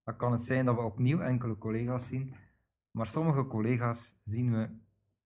Dan 0.04 0.16
kan 0.16 0.32
het 0.32 0.40
zijn 0.40 0.64
dat 0.64 0.75
we 0.75 0.80
opnieuw 0.82 1.20
enkele 1.20 1.58
collega's 1.58 2.06
zien, 2.08 2.34
maar 2.90 3.06
sommige 3.06 3.46
collega's 3.46 4.20
zien 4.25 4.52
we 4.52 4.68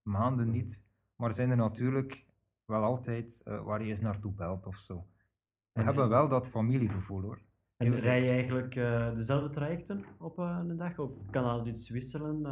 maanden 0.02 0.50
niet, 0.50 0.84
maar 1.16 1.32
zijn 1.32 1.50
er 1.50 1.56
natuurlijk 1.56 2.26
wel 2.64 2.82
altijd 2.82 3.42
eh, 3.44 3.64
waar 3.64 3.82
je 3.82 3.88
eens 3.88 4.00
naartoe 4.00 4.32
belt 4.32 4.66
of 4.66 4.76
zo. 4.76 5.06
We 5.72 5.80
En- 5.80 5.84
hebben 5.86 6.08
wel 6.08 6.28
dat 6.28 6.48
familiegevoel 6.48 7.22
hoor. 7.22 7.40
En 7.76 7.94
rij 7.94 8.22
je 8.22 8.28
eigenlijk 8.30 8.76
eh, 8.76 9.14
dezelfde 9.14 9.50
trajecten 9.50 10.04
op 10.18 10.38
eh, 10.38 10.58
een 10.68 10.76
dag? 10.76 10.98
Of 10.98 11.30
kan 11.30 11.44
dat 11.44 11.66
iets 11.66 11.90
wisselen, 11.90 12.44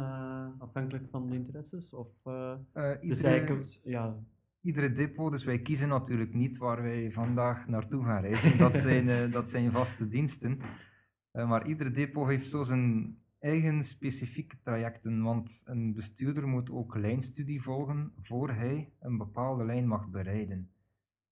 afhankelijk 0.59 1.07
van 1.09 1.29
de 1.29 1.35
interesses? 1.35 1.93
Of, 1.93 2.07
dus 2.23 2.99
iedere, 3.01 3.27
eigenlijk, 3.27 3.65
ja, 3.83 4.15
iedere 4.61 4.91
depot, 4.91 5.31
dus 5.31 5.43
wij 5.43 5.59
kiezen 5.59 5.89
natuurlijk 5.89 6.33
niet 6.33 6.57
waar 6.57 6.81
wij 6.81 7.11
vandaag 7.11 7.67
naartoe 7.67 8.03
gaan 8.03 8.21
rijden. 8.21 8.57
Dat 8.57 8.75
zijn, 8.87 9.31
dat 9.31 9.49
zijn 9.49 9.71
vaste 9.71 10.07
diensten. 10.07 10.59
Eh, 11.37 11.47
maar 11.49 11.67
ieder 11.67 11.93
depot 11.93 12.27
heeft 12.27 12.49
zo 12.49 12.63
zijn 12.63 13.17
eigen 13.39 13.83
specifieke 13.83 14.55
trajecten, 14.63 15.21
want 15.21 15.61
een 15.65 15.93
bestuurder 15.93 16.47
moet 16.47 16.71
ook 16.71 16.95
lijnstudie 16.97 17.61
volgen 17.61 18.11
voor 18.21 18.49
hij 18.51 18.91
een 18.99 19.17
bepaalde 19.17 19.65
lijn 19.65 19.87
mag 19.87 20.09
bereiden. 20.09 20.69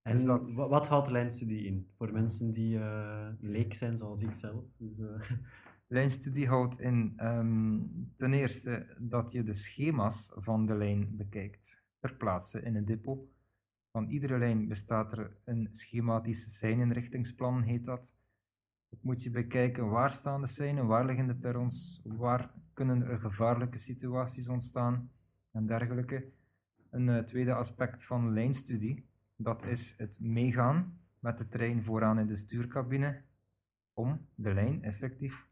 En 0.02 0.16
Dus 0.16 0.26
dat- 0.26 0.54
wa- 0.54 0.70
wat 0.70 0.88
houdt 0.88 1.10
lijnstudie 1.12 1.66
in? 1.66 1.88
Voor 1.98 2.12
mensen 2.12 2.52
die 2.52 2.80
eh, 2.80 3.28
leek 3.40 3.74
zijn, 3.74 3.98
zoals 3.98 4.22
ik 4.22 4.36
zelf. 4.36 4.64
Dus, 4.78 5.00
eh, 5.00 5.30
Lijnstudie 5.88 6.48
houdt 6.48 6.80
in 6.80 7.14
ehm, 7.18 7.80
ten 8.16 8.34
eerste 8.34 8.96
dat 9.00 9.32
je 9.32 9.44
de 9.44 9.54
schema's 9.54 10.32
van 10.36 10.66
de 10.66 10.76
lijn 10.76 11.16
bekijkt 11.16 11.84
ter 12.00 12.16
plaatse 12.16 12.62
in 12.62 12.76
een 12.76 12.86
depot. 12.86 13.28
Van 13.92 14.08
iedere 14.10 14.38
lijn 14.38 14.68
bestaat 14.68 15.12
er 15.18 15.38
een 15.46 15.68
schematisch 15.72 16.58
seininrichtingsplan, 16.58 17.62
heet 17.62 17.86
dat. 17.86 18.18
Moet 19.02 19.24
je 19.24 19.30
bekijken 19.30 19.90
waar 19.90 20.10
staan 20.10 20.42
de 20.42 20.48
seinen, 20.48 20.86
waar 20.88 21.06
liggen 21.06 21.28
de 21.28 21.36
perrons, 21.36 22.02
waar 22.04 22.52
kunnen 22.74 23.02
er 23.08 23.20
gevaarlijke 23.20 23.78
situaties 23.78 24.48
ontstaan 24.48 25.12
en 25.52 25.66
dergelijke. 25.66 26.28
Een 26.90 27.10
eh, 27.10 27.24
tweede 27.24 27.54
aspect 27.54 28.04
van 28.06 28.34
lijnstudie, 28.34 29.06
dat 29.36 29.64
is 29.66 29.94
het 29.98 30.20
meegaan 30.22 31.00
met 31.20 31.38
de 31.38 31.48
trein 31.48 31.84
vooraan 31.84 32.20
in 32.20 32.28
de 32.28 32.36
stuurcabine 32.36 33.22
om 33.94 34.28
de 34.36 34.54
lijn 34.54 34.84
effectief 34.84 35.48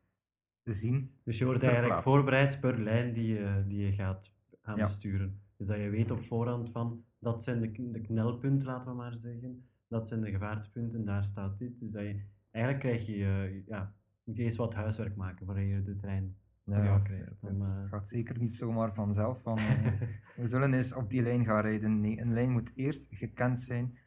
te 0.63 0.73
zien. 0.73 1.12
dus 1.23 1.38
je 1.38 1.45
wordt 1.45 1.63
eigenlijk 1.63 2.01
voorbereid 2.01 2.59
per 2.59 2.81
lijn 2.81 3.13
die 3.13 3.27
je, 3.27 3.63
die 3.67 3.85
je 3.85 3.91
gaat 3.91 4.33
gaan 4.62 4.77
Ja. 4.77 4.83
besturen. 4.83 5.41
Dus 5.57 5.67
dat 5.67 5.77
je 5.77 5.89
weet 5.89 6.12
op 6.12 6.23
voorhand 6.23 6.69
van, 6.71 7.03
dat 7.19 7.43
zijn 7.43 7.59
de, 7.62 7.91
de 7.91 8.01
knelpunten, 8.01 8.67
laten 8.67 8.88
we 8.91 8.93
maar 8.97 9.17
zeggen. 9.17 9.67
Dat 9.88 10.07
zijn 10.07 10.21
de 10.21 10.31
gevaarspunten, 10.31 11.05
daar 11.05 11.23
staat 11.23 11.59
dit. 11.59 11.79
Dus 11.79 11.91
dat 11.91 12.01
je, 12.03 12.21
eigenlijk 12.53 12.83
krijg 12.83 13.05
je, 13.05 13.13
eh, 13.13 13.67
ja, 13.67 13.93
moet 14.24 14.38
je 14.38 14.43
eerst 14.43 14.57
wat 14.57 14.74
huiswerk 14.74 15.15
maken 15.15 15.45
voordat 15.45 15.63
je 15.63 15.83
de 15.83 15.95
trein 15.95 16.36
Ja, 16.65 16.83
Ja, 16.83 17.01
het, 17.01 17.36
dan, 17.41 17.53
het 17.53 17.79
eh. 17.79 17.89
gaat 17.89 18.07
zeker 18.07 18.39
niet 18.39 18.53
zomaar 18.53 18.93
vanzelf. 18.93 19.41
Van, 19.41 19.57
eh, 19.57 20.01
we 20.41 20.48
zullen 20.48 20.74
eens 20.74 20.93
op 20.93 21.10
die 21.10 21.22
lijn 21.22 21.45
gaan 21.45 21.62
rijden. 21.62 22.00
Nee, 22.00 22.19
een 22.19 22.33
lijn 22.33 22.51
moet 22.51 22.72
eerst 22.75 23.07
gekend 23.12 23.60
zijn. 23.60 23.98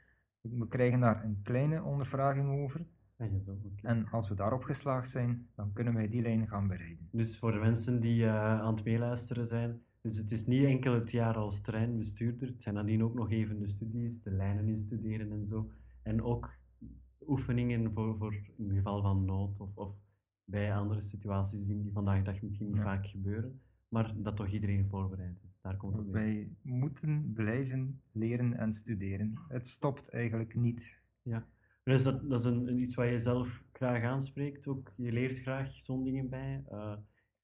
We 0.40 0.68
krijgen 0.68 1.00
daar 1.00 1.24
een 1.24 1.40
kleine 1.42 1.82
ondervraging 1.82 2.62
over. 2.62 2.86
Ja, 3.18 3.28
zo. 3.44 3.58
En 3.82 4.08
als 4.10 4.28
we 4.28 4.34
daarop 4.34 4.62
geslaagd 4.62 5.08
zijn, 5.08 5.48
dan 5.54 5.72
kunnen 5.72 5.94
wij 5.94 6.08
die 6.08 6.22
lijn 6.22 6.48
gaan 6.48 6.68
bereiden. 6.68 7.08
Dus 7.10 7.38
voor 7.38 7.52
de 7.52 7.58
mensen 7.58 8.00
die 8.00 8.28
aan 8.28 8.74
het 8.74 8.84
meeluisteren 8.84 9.46
zijn, 9.46 9.80
dus 10.00 10.16
het 10.16 10.32
is 10.32 10.46
niet 10.46 10.64
enkel 10.64 10.94
het 10.94 11.10
jaar 11.10 11.36
als 11.36 11.60
treinbestuurder, 11.60 12.48
het 12.48 12.62
zijn 12.62 12.74
nadien 12.74 13.02
ook 13.02 13.14
nog 13.14 13.30
even 13.30 13.58
de 13.58 13.68
studies, 13.68 14.22
de 14.22 14.30
lijnen 14.30 14.68
instuderen 14.68 15.32
en 15.32 15.46
zo. 15.46 15.70
En 16.02 16.22
ook 16.22 16.50
oefeningen 17.28 17.92
voor, 17.92 18.16
voor 18.16 18.34
in 18.56 18.70
geval 18.70 19.02
van 19.02 19.24
nood 19.24 19.60
of, 19.60 19.76
of 19.76 19.94
bij 20.44 20.74
andere 20.76 21.00
situaties 21.00 21.66
die 21.66 21.90
vandaag 21.92 22.16
de 22.18 22.22
dag 22.32 22.42
misschien 22.42 22.66
niet 22.66 22.76
Ja. 22.76 22.82
vaak 22.82 23.06
gebeuren, 23.06 23.60
maar 23.88 24.14
dat 24.16 24.36
toch 24.36 24.48
iedereen 24.48 24.88
voorbereid 24.88 25.36
is. 25.44 25.58
Daar 25.60 25.76
komt 25.76 25.96
het. 25.96 26.10
Wij 26.10 26.50
moeten 26.62 27.32
blijven 27.34 28.00
leren 28.12 28.54
en 28.54 28.72
studeren. 28.72 29.34
Het 29.48 29.66
stopt 29.66 30.10
eigenlijk 30.10 30.54
niet. 30.56 31.04
Dus 31.82 32.02
dat, 32.02 32.30
dat 32.30 32.38
is 32.40 32.44
een, 32.46 32.80
iets 32.80 32.94
wat 32.94 33.08
je 33.08 33.18
zelf 33.18 33.62
graag 33.72 34.02
aanspreekt 34.04 34.66
ook. 34.66 34.92
Je 34.96 35.12
leert 35.12 35.38
graag 35.38 35.72
zo'n 35.72 36.04
dingen 36.04 36.28
bij. 36.28 36.64
Eh, 36.68 36.96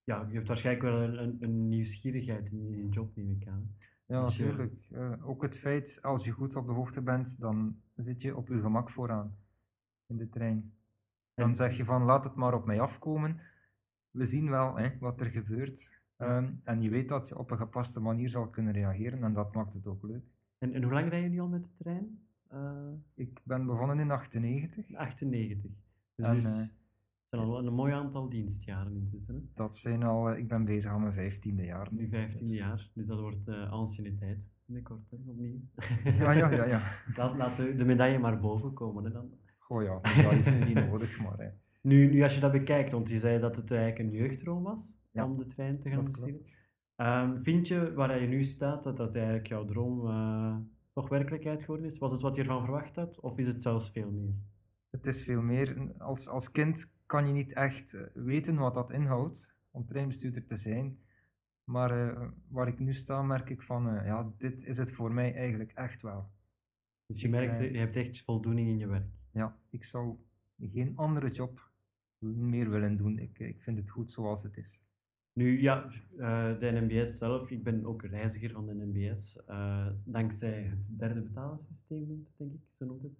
ja, 0.04 0.26
je 0.28 0.34
hebt 0.34 0.48
waarschijnlijk 0.48 0.86
wel 0.86 1.18
een, 1.18 1.36
een, 1.40 1.68
nieuwsgierigheid 1.68 2.50
in 2.50 2.68
je 2.68 2.88
job, 2.88 3.16
neem 3.16 3.30
ik 3.30 3.46
aan. 3.48 3.74
Ja, 4.06 4.16
je- 4.16 4.22
natuurlijk. 4.22 4.86
Eh, 4.90 5.28
ook 5.28 5.42
het 5.42 5.58
feit, 5.58 5.98
als 6.02 6.24
je 6.24 6.30
goed 6.30 6.56
op 6.56 6.66
de 6.66 6.72
hoogte 6.72 7.02
bent, 7.02 7.40
dan 7.40 7.76
zit 7.96 8.22
je 8.22 8.36
op 8.36 8.48
je 8.48 8.60
gemak 8.60 8.90
vooraan 8.90 9.36
in 10.12 10.18
de 10.18 10.28
trein. 10.28 10.72
Dan 11.34 11.54
zeg 11.54 11.76
je 11.76 11.84
van, 11.84 12.02
laat 12.02 12.24
het 12.24 12.34
maar 12.34 12.54
op 12.54 12.66
mij 12.66 12.80
afkomen. 12.80 13.40
We 14.10 14.24
zien 14.24 14.50
wel 14.50 14.76
hè, 14.76 14.90
wat 15.00 15.20
er 15.20 15.26
gebeurt. 15.26 16.00
Ehm, 16.16 16.50
en 16.64 16.82
je 16.82 16.90
weet 16.90 17.08
dat 17.08 17.28
je 17.28 17.38
op 17.38 17.50
een 17.50 17.56
gepaste 17.56 18.00
manier 18.00 18.28
zal 18.28 18.48
kunnen 18.48 18.72
reageren 18.72 19.22
en 19.24 19.32
dat 19.32 19.54
maakt 19.54 19.74
het 19.74 19.86
ook 19.86 20.02
leuk. 20.02 20.24
En, 20.58 20.72
en 20.74 20.82
hoe 20.82 20.92
lang 20.92 21.08
rij 21.08 21.22
je 21.22 21.28
nu 21.28 21.38
al 21.40 21.48
met 21.48 21.62
de 21.64 21.70
trein? 21.78 22.26
Eh, 22.48 22.92
Ik 23.14 23.40
ben 23.44 23.66
begonnen 23.66 23.98
in 23.98 24.10
98. 24.10 24.94
98. 24.94 25.70
Dus 26.14 26.26
En, 26.26 26.34
het 26.34 26.42
is- 26.42 26.60
eh, 26.60 26.66
zijn 27.28 27.42
al 27.42 27.66
een 27.66 27.74
mooi 27.74 27.92
aantal 27.92 28.28
dienstjaren 28.28 28.96
intussen. 28.96 29.34
Hè? 29.34 29.40
Dat 29.54 29.76
zijn 29.76 30.02
al, 30.02 30.28
eh, 30.30 30.38
ik 30.38 30.48
ben 30.48 30.64
bezig 30.64 30.90
aan 30.90 31.00
mijn 31.00 31.12
vijftiende 31.12 31.64
jaar. 31.64 31.88
Nu 31.90 32.08
15 32.08 32.44
Dus- 32.44 32.54
jaar, 32.54 32.90
dus 32.94 33.06
dat 33.06 33.20
wordt 33.20 33.48
uh, 33.48 33.70
anciëniteit 33.70 34.38
binnenkort 34.64 35.10
hè, 35.10 35.16
opnieuw. 35.26 35.60
Ja, 36.04 36.32
ja, 36.32 36.50
ja. 36.50 36.64
ja. 36.64 36.80
laat 37.16 37.36
laat 37.36 37.56
de, 37.56 37.74
de 37.74 37.84
medaille 37.84 38.18
maar 38.18 38.40
boven 38.40 38.72
komen. 38.72 39.04
Hè, 39.04 39.10
dan. 39.10 39.30
Goh 39.72 39.82
ja, 39.82 40.22
dat 40.22 40.32
is 40.32 40.50
nu 40.50 40.64
niet 40.64 40.86
nodig, 40.90 41.20
maar 41.20 41.38
hè. 41.38 41.48
Nu, 41.82 42.10
nu 42.10 42.22
als 42.22 42.34
je 42.34 42.40
dat 42.40 42.52
bekijkt, 42.52 42.92
want 42.92 43.08
je 43.08 43.18
zei 43.18 43.40
dat 43.40 43.56
het 43.56 43.70
eigenlijk 43.70 43.98
een 43.98 44.18
jeugdroom 44.18 44.62
was 44.62 44.94
Ja, 45.10 45.24
om 45.24 45.36
de 45.36 45.46
trein 45.46 45.78
te 45.78 45.90
gaan 45.90 46.04
besturen. 46.04 46.44
Ehm, 46.96 47.36
vind 47.36 47.68
je 47.68 47.92
waar 47.92 48.20
je 48.20 48.26
nu 48.26 48.42
staat 48.42 48.82
dat 48.82 48.96
dat 48.96 49.14
eigenlijk 49.14 49.46
jouw 49.46 49.64
droom 49.64 50.06
eh, 50.06 50.56
toch 50.92 51.08
werkelijkheid 51.08 51.60
geworden 51.60 51.86
is? 51.86 51.98
Was 51.98 52.12
het 52.12 52.20
wat 52.20 52.34
je 52.34 52.42
ervan 52.42 52.62
verwacht 52.62 52.96
had, 52.96 53.20
of 53.20 53.38
is 53.38 53.46
het 53.46 53.62
zelfs 53.62 53.90
veel 53.90 54.10
meer? 54.10 54.34
Het 54.90 55.06
is 55.06 55.24
veel 55.24 55.42
meer. 55.42 55.92
Als, 55.98 56.28
als 56.28 56.50
kind 56.50 56.94
kan 57.06 57.26
je 57.26 57.32
niet 57.32 57.52
echt 57.52 57.94
eh, 57.94 58.02
weten 58.14 58.56
wat 58.56 58.74
dat 58.74 58.90
inhoudt 58.90 59.56
om 59.70 59.86
treinbestuurder 59.86 60.46
te 60.46 60.56
zijn. 60.56 60.98
Maar 61.64 61.90
eh, 61.90 62.28
waar 62.48 62.68
ik 62.68 62.78
nu 62.78 62.94
sta, 62.94 63.22
merk 63.22 63.50
ik 63.50 63.62
van, 63.62 63.82
ja, 64.04 64.32
dit 64.38 64.64
is 64.64 64.78
het 64.78 64.92
voor 64.92 65.12
mij 65.12 65.34
eigenlijk 65.34 65.72
echt 65.72 66.02
wel. 66.02 66.30
Dus 67.06 67.20
je 67.20 67.28
merkt, 67.28 67.58
je 67.58 67.78
hebt 67.78 67.96
echt 67.96 68.22
voldoening 68.22 68.68
in 68.68 68.78
je 68.78 68.86
werk. 68.86 69.21
Ja, 69.32 69.56
ik 69.70 69.84
zou 69.84 70.16
geen 70.60 70.96
andere 70.96 71.30
job 71.30 71.70
meer 72.18 72.70
willen 72.70 72.96
doen. 72.96 73.18
Ik, 73.18 73.38
ik 73.38 73.62
vind 73.62 73.78
het 73.78 73.90
goed 73.90 74.10
zoals 74.10 74.42
het 74.42 74.56
is. 74.56 74.82
Nu, 75.32 75.60
ja, 75.60 75.84
eh, 76.18 76.58
de 76.58 76.70
NMBS 76.70 77.18
zelf, 77.18 77.50
ik 77.50 77.62
ben 77.62 77.84
ook 77.84 78.02
reiziger 78.02 78.50
van 78.50 78.66
de 78.66 78.74
NMBS, 78.74 79.44
eh, 79.44 79.86
dankzij 80.06 80.62
het 80.62 80.98
derde 80.98 81.20
betalingssysteem, 81.20 82.06
denk 82.36 82.52
ik, 82.52 82.60
zo 82.78 82.84
noemt 82.84 83.02
het. 83.02 83.12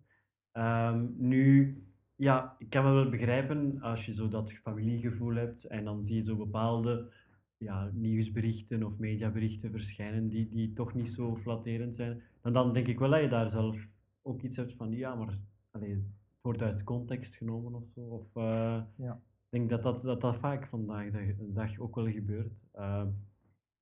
Ehm, 0.52 1.06
nu, 1.16 1.76
ja, 2.16 2.56
ik 2.58 2.70
kan 2.70 2.82
wel 2.84 3.08
begrijpen 3.08 3.80
als 3.80 4.06
je 4.06 4.14
zo 4.14 4.28
dat 4.28 4.52
familiegevoel 4.52 5.34
hebt 5.34 5.64
en 5.64 5.84
dan 5.84 6.04
zie 6.04 6.16
je 6.16 6.22
zo 6.22 6.36
bepaalde 6.36 7.12
ja, 7.56 7.90
nieuwsberichten 7.92 8.82
of 8.82 8.98
mediaberichten 8.98 9.70
verschijnen 9.70 10.28
die, 10.28 10.48
die 10.48 10.72
toch 10.72 10.94
niet 10.94 11.08
zo 11.08 11.36
flatterend 11.36 11.94
zijn. 11.94 12.22
Dan 12.42 12.72
denk 12.72 12.86
ik 12.86 12.98
wel 12.98 13.10
dat 13.10 13.20
je 13.20 13.28
daar 13.28 13.50
zelf 13.50 13.88
ook 14.22 14.42
iets 14.42 14.56
hebt 14.56 14.72
van, 14.72 14.92
ja, 14.92 15.14
maar 15.14 15.38
allee, 15.72 15.94
het 15.94 16.40
wordt 16.42 16.62
uit 16.62 16.84
context 16.84 17.34
genomen 17.34 17.74
of 17.74 17.84
zo. 17.94 18.00
Of, 18.00 18.36
eh, 18.36 18.82
Ja. 18.96 19.12
ik 19.50 19.58
denk 19.58 19.70
dat 19.70 19.82
dat, 19.82 20.00
dat, 20.00 20.20
dat 20.20 20.36
vaak 20.36 20.66
vandaag 20.66 21.10
de 21.10 21.52
dag 21.52 21.78
ook 21.78 21.94
wel 21.94 22.10
gebeurt. 22.10 22.52
Uh, 22.74 23.06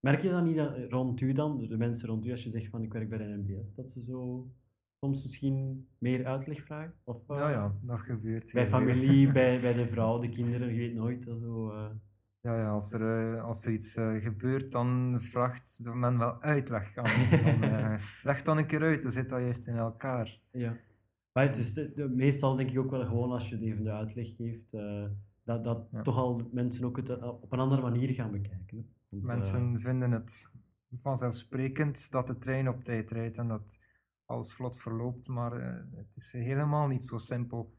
merk 0.01 0.23
je 0.23 0.31
dan 0.31 0.45
niet 0.45 0.57
dat, 0.57 0.77
rond 0.89 1.21
u 1.21 1.33
dan, 1.33 1.69
de 1.69 1.77
mensen 1.77 2.09
rond 2.09 2.27
u, 2.27 2.31
als 2.31 2.43
je 2.45 2.51
zegt 2.51 2.71
van 2.71 2.83
ik 2.83 2.93
werk 2.93 3.09
bij 3.09 3.19
de 3.19 3.25
NMBS, 3.25 3.75
dat 3.75 3.93
ze 3.93 4.03
zo 4.03 4.49
soms 5.01 5.23
misschien 5.23 5.89
meer 5.99 6.27
uitleg 6.27 6.63
vragen? 6.63 6.95
Of, 7.05 7.29
uh, 7.31 7.37
Ja, 7.37 7.51
ja, 7.51 7.75
dat 7.83 8.01
gebeurt. 8.01 8.53
Bij 8.53 8.67
familie, 8.67 9.33
bij, 9.33 9.61
bij 9.61 9.73
de 9.73 9.87
vrouw, 9.87 10.19
de 10.19 10.29
kinderen, 10.29 10.73
je 10.73 10.79
weet 10.79 10.95
nooit. 10.95 11.25
Dat 11.25 11.41
zo. 11.41 11.73
Ja, 12.43 12.57
ja 12.57 12.71
als, 12.71 12.93
er, 12.93 13.41
als 13.41 13.65
er 13.65 13.73
iets 13.73 13.97
uh, 13.97 14.23
gebeurt, 14.23 14.73
dan 14.73 15.17
vraagt 15.21 15.81
men 15.95 16.19
wel 16.19 16.43
uitleg 16.43 16.97
aan. 16.97 17.07
van, 17.07 17.65
uh, 17.65 17.95
leg 18.23 18.43
dan 18.43 18.59
een 18.59 18.67
keer 18.67 18.83
uit, 18.83 19.03
hoe 19.03 19.13
zit 19.13 19.29
dat 19.29 19.41
juist 19.41 19.67
in 19.67 19.77
elkaar? 19.77 20.41
Ja. 20.51 20.77
Maar 21.33 21.47
het 21.47 21.57
is 21.57 21.91
meestal 21.95 22.55
denk 22.55 22.71
ik 22.71 22.79
ook 22.79 22.91
wel 22.91 23.07
gewoon 23.07 23.31
als 23.31 23.49
je 23.49 23.61
even 23.61 23.85
de 23.85 23.91
uitleg 23.91 24.37
geeft, 24.37 24.75
uh, 24.75 25.05
dat, 25.45 25.65
dat 25.65 25.89
ja. 25.93 26.03
toch 26.03 26.17
al 26.17 26.49
mensen 26.53 26.85
ook 26.85 26.97
het 26.97 27.23
op 27.23 27.53
een 27.53 27.59
andere 27.59 27.83
manier 27.83 28.09
gaan 28.09 28.31
bekijken. 28.31 28.77
Hè? 28.77 28.85
Want, 29.09 29.23
mensen 29.23 29.81
vinden 29.81 30.11
het 30.11 30.51
vanzelfsprekend 31.03 32.11
dat 32.11 32.27
de 32.27 32.39
trein 32.39 32.69
op 32.69 32.85
tijd 32.85 33.11
rijdt 33.11 33.39
en 33.39 33.49
dat 33.49 33.79
alles 34.25 34.55
vlot 34.55 34.77
verloopt, 34.77 35.29
maar 35.29 35.53
het 35.95 36.17
is 36.17 36.33
helemaal 36.33 36.87
niet 36.87 37.05
zo 37.05 37.19
simpel 37.19 37.75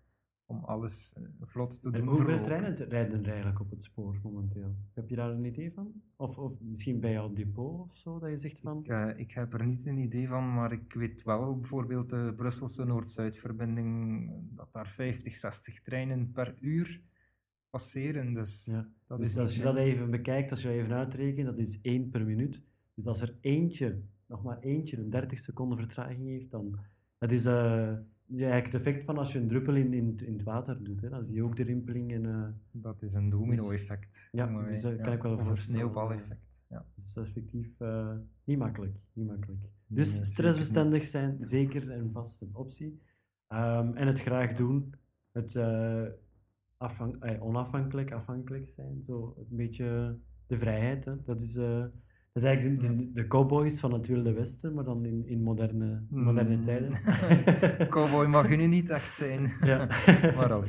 om 0.51 0.63
alles 0.63 1.13
eh, 1.17 1.23
vlot 1.41 1.81
te 1.81 1.89
en 1.89 1.99
doen. 1.99 2.07
hoeveel 2.07 2.25
verlopen. 2.25 2.45
treinen 2.45 2.73
rijden 2.73 3.23
er 3.23 3.29
eigenlijk 3.29 3.59
op 3.59 3.69
het 3.69 3.85
spoor 3.85 4.19
momenteel? 4.23 4.75
Heb 4.93 5.09
je 5.09 5.15
daar 5.15 5.29
een 5.29 5.45
idee 5.45 5.71
van? 5.73 5.91
Of, 6.15 6.37
of 6.37 6.61
misschien 6.61 6.99
bij 6.99 7.11
jouw 7.11 7.33
depot 7.33 7.89
of 7.89 7.97
zo, 7.97 8.19
dat 8.19 8.29
je 8.29 8.37
zegt 8.37 8.59
van... 8.59 8.79
Ik, 8.79 8.87
uh, 8.87 9.09
ik 9.15 9.31
heb 9.31 9.53
er 9.53 9.65
niet 9.65 9.85
een 9.85 9.97
idee 9.97 10.27
van, 10.27 10.53
maar 10.53 10.71
ik 10.71 10.93
weet 10.93 11.23
wel 11.23 11.57
bijvoorbeeld 11.57 12.09
de 12.09 12.33
Brusselse 12.35 12.85
Noord-Zuid-verbinding, 12.85 14.29
dat 14.55 14.67
daar 14.71 14.87
50, 14.87 15.35
60 15.35 15.81
treinen 15.81 16.31
per 16.31 16.55
uur 16.59 17.01
passeren. 17.69 18.33
Dus, 18.33 18.65
ja. 18.65 18.87
dat 19.07 19.19
dus 19.19 19.29
is 19.29 19.37
als 19.37 19.55
je 19.55 19.63
dat 19.63 19.75
even 19.75 20.11
bekijkt, 20.11 20.51
als 20.51 20.61
je 20.61 20.67
dat 20.67 20.77
even 20.77 20.93
uitrekent, 20.93 21.45
dat 21.45 21.57
is 21.57 21.81
één 21.81 22.09
per 22.09 22.25
minuut. 22.25 22.63
Dus 22.93 23.05
als 23.05 23.21
er 23.21 23.35
eentje, 23.41 24.01
nog 24.25 24.43
maar 24.43 24.59
eentje, 24.59 24.97
een 24.97 25.09
30 25.09 25.39
seconden 25.39 25.77
vertraging 25.77 26.27
heeft, 26.27 26.51
dan... 26.51 26.79
Dat 27.17 27.31
is... 27.31 27.45
Uh, 27.45 27.93
ja, 28.35 28.49
eigenlijk 28.49 28.73
het 28.73 28.81
effect 28.81 29.05
van 29.05 29.17
als 29.17 29.31
je 29.31 29.39
een 29.39 29.47
druppel 29.47 29.75
in, 29.75 29.93
in, 29.93 30.17
in 30.25 30.33
het 30.33 30.43
water 30.43 30.83
doet. 30.83 31.01
Hè. 31.01 31.09
Dan 31.09 31.23
zie 31.23 31.33
je 31.33 31.43
ook 31.43 31.55
de 31.55 31.63
rimpeling. 31.63 32.13
En, 32.13 32.23
uh, 32.23 32.47
dat 32.71 33.01
is 33.01 33.13
een 33.13 33.29
domino-effect. 33.29 34.29
Ja, 34.31 34.63
dus 34.63 34.81
dat 34.81 34.97
ja. 34.97 35.03
kan 35.03 35.13
ik 35.13 35.21
wel 35.21 35.37
Of 35.37 35.47
een 35.47 35.55
sneeuwbaleffect. 35.55 36.49
Ja. 36.67 36.85
Dus 36.95 37.13
dat 37.13 37.23
is 37.23 37.29
effectief 37.29 37.79
uh, 37.79 38.15
niet 38.43 38.57
makkelijk. 38.57 38.97
Niet 39.13 39.27
makkelijk. 39.27 39.59
Dus 39.87 40.15
nee, 40.15 40.25
stressbestendig 40.25 41.05
zijn 41.05 41.37
zeker 41.39 41.91
en 41.91 42.11
vast 42.11 42.41
een 42.41 42.55
optie. 42.55 43.01
Um, 43.49 43.95
en 43.95 44.07
het 44.07 44.21
graag 44.21 44.53
doen. 44.53 44.93
Het 45.31 45.55
uh, 45.55 46.05
eh, 46.77 47.43
onafhankelijk, 47.43 48.11
afhankelijk 48.11 48.69
zijn. 48.75 49.03
Zo 49.05 49.35
een 49.37 49.55
beetje 49.55 50.17
de 50.47 50.57
vrijheid. 50.57 51.05
Hè. 51.05 51.23
Dat 51.23 51.41
is... 51.41 51.59
Uh, 52.33 52.43
Dat 52.43 52.43
is 52.43 52.49
eigenlijk 52.49 52.79
de, 52.79 52.95
de, 52.95 53.11
de 53.11 53.27
cowboys 53.27 53.79
van 53.79 53.93
het 53.93 54.07
Wilde 54.07 54.33
Westen, 54.33 54.73
maar 54.73 54.83
dan 54.83 55.05
in, 55.05 55.25
in 55.27 55.43
moderne, 55.43 56.05
moderne 56.09 56.55
Mm. 56.55 56.63
tijden. 56.63 56.91
Cowboy 57.95 58.25
mag 58.27 58.49
je 58.49 58.55
nu 58.55 58.67
niet 58.67 58.89
echt 58.99 59.15
zijn. 59.15 59.51
ja. 59.61 59.85
maar 60.37 60.53
al. 60.53 60.63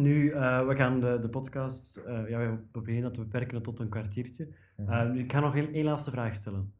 Nu, 0.00 0.30
eh, 0.30 0.66
we 0.66 0.76
gaan 0.76 1.00
de, 1.00 1.18
de 1.20 1.28
podcast, 1.28 1.96
eh, 1.96 2.28
ja, 2.28 2.38
we 2.50 2.58
proberen 2.70 3.02
dat 3.02 3.14
te 3.14 3.20
beperken 3.20 3.62
tot 3.62 3.78
een 3.78 3.88
kwartiertje. 3.88 4.48
Ja. 4.76 5.10
Eh, 5.10 5.18
ik 5.20 5.32
ga 5.32 5.40
nog 5.40 5.56
één, 5.56 5.84
laatste 5.84 6.10
vraag 6.10 6.34
stellen. 6.34 6.72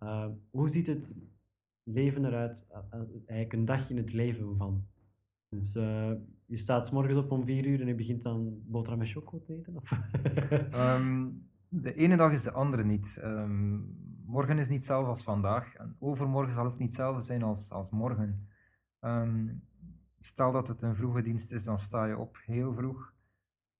Hoe 0.50 0.68
ziet 0.68 0.86
het 0.86 1.14
leven 1.82 2.24
eruit, 2.24 2.66
eigenlijk 3.26 3.52
een 3.52 3.64
dag 3.64 3.90
in 3.90 3.96
het 3.96 4.12
leven 4.12 4.56
van? 4.56 4.86
Dus 5.48 5.72
je 6.46 6.56
staat 6.56 6.86
's 6.86 6.90
morgens 6.90 7.18
op 7.18 7.30
om 7.30 7.44
vier 7.44 7.66
uur 7.66 7.80
en 7.80 7.86
je 7.86 7.94
begint 7.94 8.22
dan 8.22 8.60
boterham 8.66 8.98
met 8.98 9.10
choco 9.10 9.42
te 9.42 9.52
eten? 9.54 9.76
Of? 9.76 9.90
Ehm, 10.70 11.26
de 11.80 11.94
ene 11.94 12.16
dag 12.16 12.32
is 12.32 12.42
de 12.42 12.52
andere 12.52 12.84
niet. 12.84 13.18
Ehm, 13.22 13.78
morgen 14.24 14.58
is 14.58 14.68
niet 14.68 14.78
hetzelfde 14.78 15.08
als 15.08 15.22
vandaag. 15.22 15.74
En 15.74 15.96
overmorgen 15.98 16.52
zal 16.52 16.66
ook 16.66 16.78
niet 16.78 16.88
hetzelfde 16.88 17.20
zijn 17.22 17.42
als, 17.42 17.70
als 17.70 17.90
morgen. 17.90 18.36
Ehm, 19.00 19.54
stel 20.20 20.52
dat 20.52 20.68
het 20.68 20.82
een 20.82 20.96
vroege 20.96 21.22
dienst 21.22 21.52
is, 21.52 21.64
dan 21.64 21.78
sta 21.78 22.04
je 22.04 22.18
op 22.18 22.38
heel 22.44 22.74
vroeg. 22.74 23.12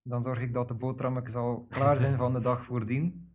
Dan 0.03 0.21
zorg 0.23 0.41
ik 0.41 0.53
dat 0.53 0.69
de 0.69 0.75
boterhammetjes 0.75 1.35
al 1.37 1.67
klaar 1.71 1.97
zijn 1.97 2.17
van 2.17 2.33
de 2.33 2.41
dag 2.41 2.65
voordien. 2.69 3.33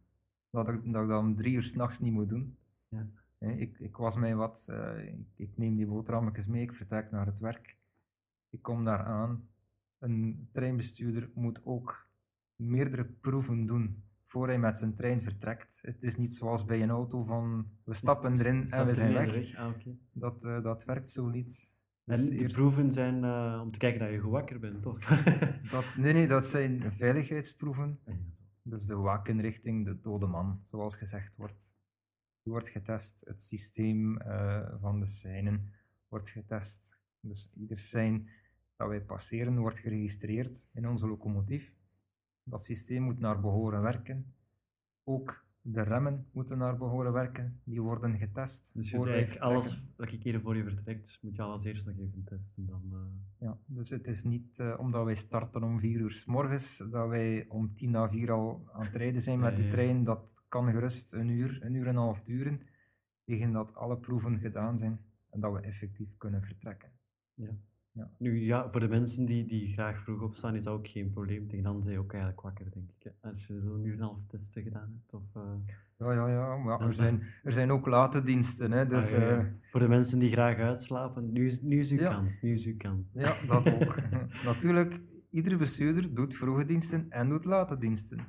Dat 0.50 0.68
ik 0.68 0.94
dat, 0.94 1.04
ik 1.04 1.10
dat 1.10 1.20
om 1.20 1.36
drie 1.36 1.54
uur 1.54 1.64
s'nachts 1.64 2.00
niet 2.00 2.14
moet 2.14 2.30
doen. 2.30 2.58
Ja. 2.88 3.08
Ik, 3.40 3.80
ik 3.80 3.98
was 3.98 4.16
mij 4.16 4.36
wat. 4.36 4.68
eh, 4.70 5.08
ik, 5.08 5.28
ik 5.36 5.58
neem 5.58 5.76
die 5.76 5.88
boterhammetjes 5.88 6.48
mee, 6.48 6.62
ik 6.62 6.74
vertrek 6.74 7.12
naar 7.12 7.26
het 7.26 7.40
werk. 7.40 7.78
Ik 8.50 8.62
kom 8.62 8.84
daar 8.84 9.04
aan. 9.04 9.50
Een 9.98 10.50
treinbestuurder 10.52 11.30
moet 11.34 11.66
ook 11.66 12.08
meerdere 12.56 13.06
proeven 13.06 13.66
doen 13.66 14.04
voor 14.30 14.48
hij 14.48 14.60
met 14.60 14.78
zijn 14.78 14.96
trein 14.96 15.22
vertrekt. 15.22 15.80
Het 15.82 16.04
is 16.04 16.16
niet 16.18 16.36
zoals 16.36 16.66
bij 16.66 16.82
een 16.82 16.90
auto 16.90 17.24
van 17.24 17.70
we 17.84 17.94
stappen 17.94 18.32
Dus- 18.32 18.40
erin 18.46 18.70
en 18.70 18.86
we 18.86 18.94
zijn 18.94 19.14
weg. 19.14 19.56
Ah. 19.56 19.72
Dat, 20.12 20.46
eh, 20.46 20.64
dat 20.64 20.86
werkt 20.86 21.10
zo 21.10 21.28
niet. 21.30 21.72
En 22.06 22.16
Dus 22.16 22.30
eerst- 22.30 22.56
proeven 22.56 22.92
zijn 22.92 23.24
eh, 23.24 23.60
om 23.64 23.72
te 23.72 23.80
kijken 23.80 24.00
dat 24.00 24.10
je 24.10 24.20
goed 24.20 24.32
wakker 24.32 24.60
bent, 24.60 24.82
toch? 24.82 25.00
dat, 25.72 25.98
nee, 25.98 26.14
nee, 26.14 26.28
dat 26.28 26.46
zijn 26.46 26.92
veiligheidsproeven. 26.92 28.00
Dus 28.62 28.86
de 28.86 28.96
wakenrichting, 28.96 29.86
de 29.86 30.00
dode 30.02 30.26
man, 30.28 30.64
zoals 30.72 30.96
gezegd 30.96 31.36
wordt. 31.36 31.74
Die 32.44 32.52
wordt 32.54 32.70
getest. 32.70 33.24
Het 33.28 33.42
systeem 33.42 34.18
eh, 34.18 34.68
van 34.82 35.00
de 35.00 35.06
seinen 35.06 35.74
wordt 36.08 36.30
getest. 36.30 36.98
Dus 37.20 37.50
ieder 37.54 37.80
sein 37.80 38.30
dat 38.76 38.88
wij 38.88 39.02
passeren 39.02 39.58
wordt 39.60 39.80
geregistreerd 39.80 40.68
in 40.74 40.88
onze 40.88 41.08
locomotief. 41.08 41.74
Dat 42.50 42.64
systeem 42.64 43.02
moet 43.04 43.20
naar 43.20 43.40
behoren 43.40 43.82
werken. 43.82 44.34
Ook 45.04 45.48
de 45.62 45.82
remmen 45.82 46.28
moeten 46.32 46.58
naar 46.58 46.78
behoren 46.78 47.14
werken. 47.14 47.62
Die 47.64 47.82
worden 47.82 48.18
getest. 48.18 48.72
Dus 48.74 48.90
je 48.90 48.98
doet 48.98 49.08
eigenlijk 49.08 49.42
alles 49.42 49.68
vertrekken. 49.74 50.06
elke 50.06 50.18
keer 50.18 50.42
voor 50.42 50.56
je 50.56 50.64
vertrekt, 50.64 51.04
dus 51.06 51.20
moet 51.22 51.36
je 51.36 51.42
alles 51.42 51.64
eerst 51.64 51.86
nog 51.86 51.98
even 51.98 52.24
testen. 52.24 52.66
Dan, 52.66 52.84
eh, 52.92 53.48
Ja, 53.48 53.58
dus 53.66 53.90
het 53.90 54.08
is 54.08 54.24
niet 54.24 54.60
eh, 54.60 54.76
omdat 54.80 55.06
wij 55.06 55.16
starten 55.16 55.64
om 55.64 55.80
vier 55.80 56.00
uur 56.00 56.12
s 56.12 56.26
morgens, 56.26 56.78
dat 56.78 57.08
wij 57.10 57.46
om 57.48 57.76
tien 57.76 57.92
na 57.92 58.10
vier 58.10 58.32
al 58.32 58.70
aan 58.74 58.86
het 58.86 58.96
rijden 58.96 59.22
zijn 59.22 59.40
met 59.40 59.50
Ja, 59.52 59.56
de 59.58 59.64
ja. 59.64 59.70
trein. 59.70 60.04
Dat 60.04 60.44
kan 60.48 60.72
gerust 60.72 61.14
een 61.14 61.30
uur, 61.30 61.58
een 61.64 61.74
uur 61.74 61.88
en 61.88 61.96
een 61.96 62.02
half 62.02 62.24
duren, 62.24 62.62
tegen 63.24 63.52
dat 63.52 63.76
alle 63.76 63.98
proeven 63.98 64.40
gedaan 64.40 64.78
zijn 64.78 65.00
en 65.30 65.40
dat 65.40 65.54
we 65.54 65.60
effectief 65.60 66.18
kunnen 66.18 66.44
vertrekken. 66.44 66.92
Nu 68.18 68.40
ja, 68.46 68.70
voor 68.70 68.80
de 68.80 68.88
mensen 68.88 69.26
die, 69.26 69.46
die 69.46 69.74
graag 69.74 70.04
vroeg 70.04 70.22
opstaan, 70.22 70.56
is 70.56 70.64
dat 70.64 70.74
ook 70.74 70.88
geen 70.88 71.10
probleem. 71.12 71.48
Tegen 71.48 71.64
dan 71.64 71.82
zijn 71.82 71.94
je 71.94 72.00
ook 72.00 72.12
eigenlijk 72.12 72.42
wakker, 72.42 72.72
denk 72.72 72.90
ik. 72.98 73.04
hè. 73.22 73.30
Als 73.30 73.48
je 73.48 73.60
zo'n 73.62 73.84
uur 73.86 73.94
en 73.94 74.00
een 74.00 74.06
half 74.06 74.20
testen 74.28 74.64
gedaan 74.64 75.02
hebt. 75.02 75.14
Of, 75.14 75.42
eh, 75.44 75.52
Ja, 75.98 76.12
ja, 76.14 76.28
ja, 76.30 76.56
maar 76.58 76.80
Ja, 76.80 76.86
er 76.86 76.94
zijn, 76.94 77.22
er 77.44 77.52
zijn 77.52 77.72
ook 77.72 77.86
late 77.88 78.24
diensten, 78.24 78.72
hè, 78.72 78.86
dus 78.86 79.14
ah, 79.14 79.20
ja, 79.20 79.30
ja. 79.30 79.38
eh, 79.40 79.46
voor 79.70 79.80
de 79.80 79.88
mensen 79.88 80.20
die 80.20 80.32
graag 80.32 80.58
uitslapen, 80.58 81.32
nu 81.32 81.46
is, 81.46 81.62
nu 81.62 81.80
is 81.80 81.92
uw 81.92 82.00
Ja. 82.00 82.10
kans. 82.10 82.42
Nu 82.42 82.54
is 82.54 82.66
uw 82.66 82.78
kans. 82.78 83.06
ja, 83.14 83.36
dat 83.48 83.74
ook. 83.74 83.96
Natuurlijk, 84.52 85.02
iedere 85.30 85.58
bestuurder 85.58 86.14
doet 86.14 86.36
vroege 86.36 86.66
diensten 86.66 87.06
en 87.10 87.30
doet 87.30 87.46
late 87.46 87.78
diensten. 87.78 88.20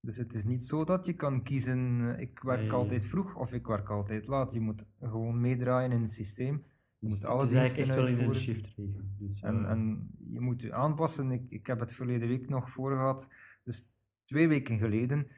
Dus 0.00 0.16
het 0.16 0.34
is 0.34 0.44
niet 0.44 0.62
zo 0.62 0.84
dat 0.84 1.06
je 1.06 1.12
kan 1.12 1.42
kiezen, 1.42 2.00
eh, 2.14 2.20
ik 2.20 2.40
werk 2.42 2.60
Nee. 2.60 2.72
altijd 2.72 3.06
vroeg 3.06 3.36
of 3.36 3.52
ik 3.52 3.66
werk 3.66 3.88
altijd 3.90 4.26
laat. 4.26 4.52
Je 4.52 4.60
moet 4.60 4.84
gewoon 5.00 5.40
meedraaien 5.40 5.92
in 5.92 6.00
het 6.02 6.12
systeem. 6.12 6.64
Je 7.04 7.10
moet 7.10 7.24
alle 7.24 7.46
diensten 7.46 7.84
echt 7.84 7.94
wel 7.94 8.06
in 8.06 8.20
een 8.20 8.34
shiftregel. 8.34 9.02
Dus, 9.18 9.40
En, 9.40 9.64
eh, 9.64 9.70
en 9.70 10.10
je 10.30 10.40
moet 10.40 10.60
je 10.62 10.72
aanpassen. 10.72 11.30
Ik, 11.30 11.50
ik 11.50 11.66
heb 11.66 11.80
het 11.80 11.92
verleden 11.92 12.28
week 12.28 12.48
nog 12.48 12.70
voor 12.70 12.90
gehad. 12.90 13.28
Dus 13.64 13.88
twee 14.24 14.48
weken 14.48 14.78
geleden 14.78 15.28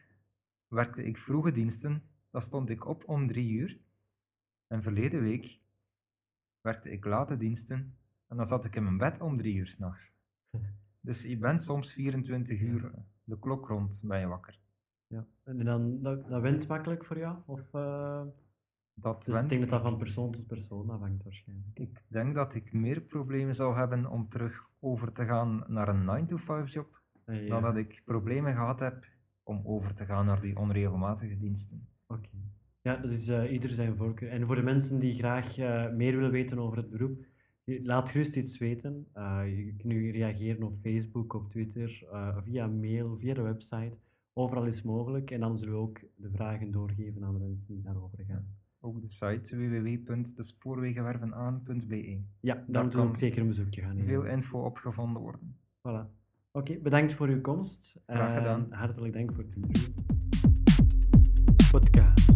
werkte 0.69 1.05
ik 1.05 1.17
vroege 1.17 1.53
diensten. 1.53 2.03
Dan 2.31 2.41
stond 2.41 2.71
ik 2.71 2.87
op 2.87 3.09
om 3.09 3.27
drie 3.27 3.51
uur. 3.51 3.79
En 4.67 4.83
verleden 4.83 5.21
week 5.21 5.61
werkte 6.61 6.91
ik 6.91 7.05
late 7.05 7.37
diensten. 7.37 7.97
En 8.27 8.37
dan 8.37 8.47
zat 8.47 8.65
ik 8.65 8.77
in 8.77 8.83
mijn 8.83 8.99
bed 8.99 9.21
om 9.21 9.37
drie 9.37 9.55
uur 9.55 9.67
s'nachts. 9.67 10.13
Dus 11.01 11.23
je 11.23 11.39
bent 11.39 11.63
soms 11.63 11.93
24 11.93 12.61
uur 12.61 12.91
de 13.25 13.39
klok 13.39 13.67
rond 13.69 14.01
ben 14.05 14.21
je 14.21 14.27
wakker. 14.27 14.59
ja. 15.07 15.27
En 15.45 15.65
dan, 15.65 16.03
dat, 16.03 16.29
dat 16.29 16.43
went 16.43 16.69
makkelijk 16.69 17.05
voor 17.05 17.19
jou? 17.19 17.37
Of, 17.47 17.75
eh, 17.75 18.23
Dat 19.01 19.25
dus 19.25 19.43
ik 19.43 19.49
denk 19.49 19.61
dat 19.61 19.71
dat 19.71 19.83
van 19.83 19.99
persoon 19.99 20.31
tot 20.31 20.47
persoon 20.47 20.91
afhangt 20.91 21.23
waarschijnlijk. 21.23 21.79
Ik 21.79 22.03
denk 22.09 22.35
dat 22.35 22.55
ik 22.55 22.73
meer 22.73 23.01
problemen 23.01 23.55
zou 23.55 23.77
hebben 23.77 24.07
om 24.07 24.29
terug 24.29 24.71
over 24.81 25.13
te 25.13 25.25
gaan 25.25 25.65
naar 25.67 25.89
een 25.89 26.29
9-to-5 26.29 26.73
job. 26.73 27.05
Eh, 27.25 27.43
ja. 27.43 27.49
dan 27.49 27.63
dat 27.63 27.77
ik 27.77 28.03
problemen 28.05 28.55
gehad 28.55 28.81
heb 28.81 29.07
om 29.43 29.61
over 29.65 29.95
te 29.95 30.05
gaan 30.05 30.27
naar 30.27 30.41
die 30.41 30.57
onregelmatige 30.59 31.37
diensten. 31.37 31.89
Oké. 32.07 32.29
Ja, 32.83 32.97
dat 32.97 33.11
is 33.11 33.29
eh, 33.29 33.53
ieder 33.53 33.71
zijn 33.71 33.97
voorkeur. 33.97 34.31
En 34.31 34.47
voor 34.47 34.57
de 34.57 34.63
mensen 34.63 35.01
die 35.01 35.15
graag 35.15 35.59
eh, 35.59 35.93
meer 35.93 36.17
willen 36.17 36.31
weten 36.31 36.59
over 36.59 36.77
het 36.77 36.91
beroep, 36.91 37.27
laat 37.65 38.11
gerust 38.11 38.37
iets 38.37 38.59
weten. 38.59 39.09
Je 39.47 39.65
kunt 39.67 39.85
nu 39.85 40.11
reageren 40.11 40.63
op 40.63 40.79
Facebook, 40.83 41.33
op 41.33 41.51
Twitter, 41.51 42.07
via 42.41 42.67
mail, 42.67 43.17
via 43.17 43.35
de 43.35 43.43
website. 43.43 43.97
Overal 44.33 44.67
is 44.67 44.83
mogelijk. 44.83 45.31
En 45.31 45.41
dan 45.41 45.59
zullen 45.59 45.75
we 45.75 45.81
ook 45.81 46.01
de 46.17 46.31
vragen 46.31 46.71
doorgeven 46.71 47.25
aan 47.25 47.33
de 47.33 47.41
mensen 47.41 47.67
die 47.67 47.83
daarover 47.83 48.25
gaan. 48.25 48.57
Op 48.87 49.01
de 49.01 49.11
site 49.11 49.57
www.despoorwegenwervenaan.be. 49.57 52.21
Ja, 52.41 52.55
daar, 52.55 52.65
moet 52.67 52.83
moeten 52.83 53.01
we 53.01 53.07
ook 53.07 53.17
zeker 53.17 53.41
een 53.41 53.47
bezoekje 53.47 53.81
gaan. 53.81 53.99
Veel 54.05 54.25
info 54.25 54.59
opgevonden 54.59 55.23
worden. 55.23 55.57
Voilà. 55.79 56.07
Oké, 56.53 56.79
bedankt 56.79 57.15
voor 57.15 57.29
uw 57.29 57.41
komst. 57.41 58.01
Graag 58.07 58.37
gedaan. 58.37 58.73
En 58.73 58.79
hartelijk 58.79 59.13
dank 59.13 59.33
voor 59.33 59.45
het 59.45 59.57
interview. 59.57 59.95
Podcast. 61.71 62.36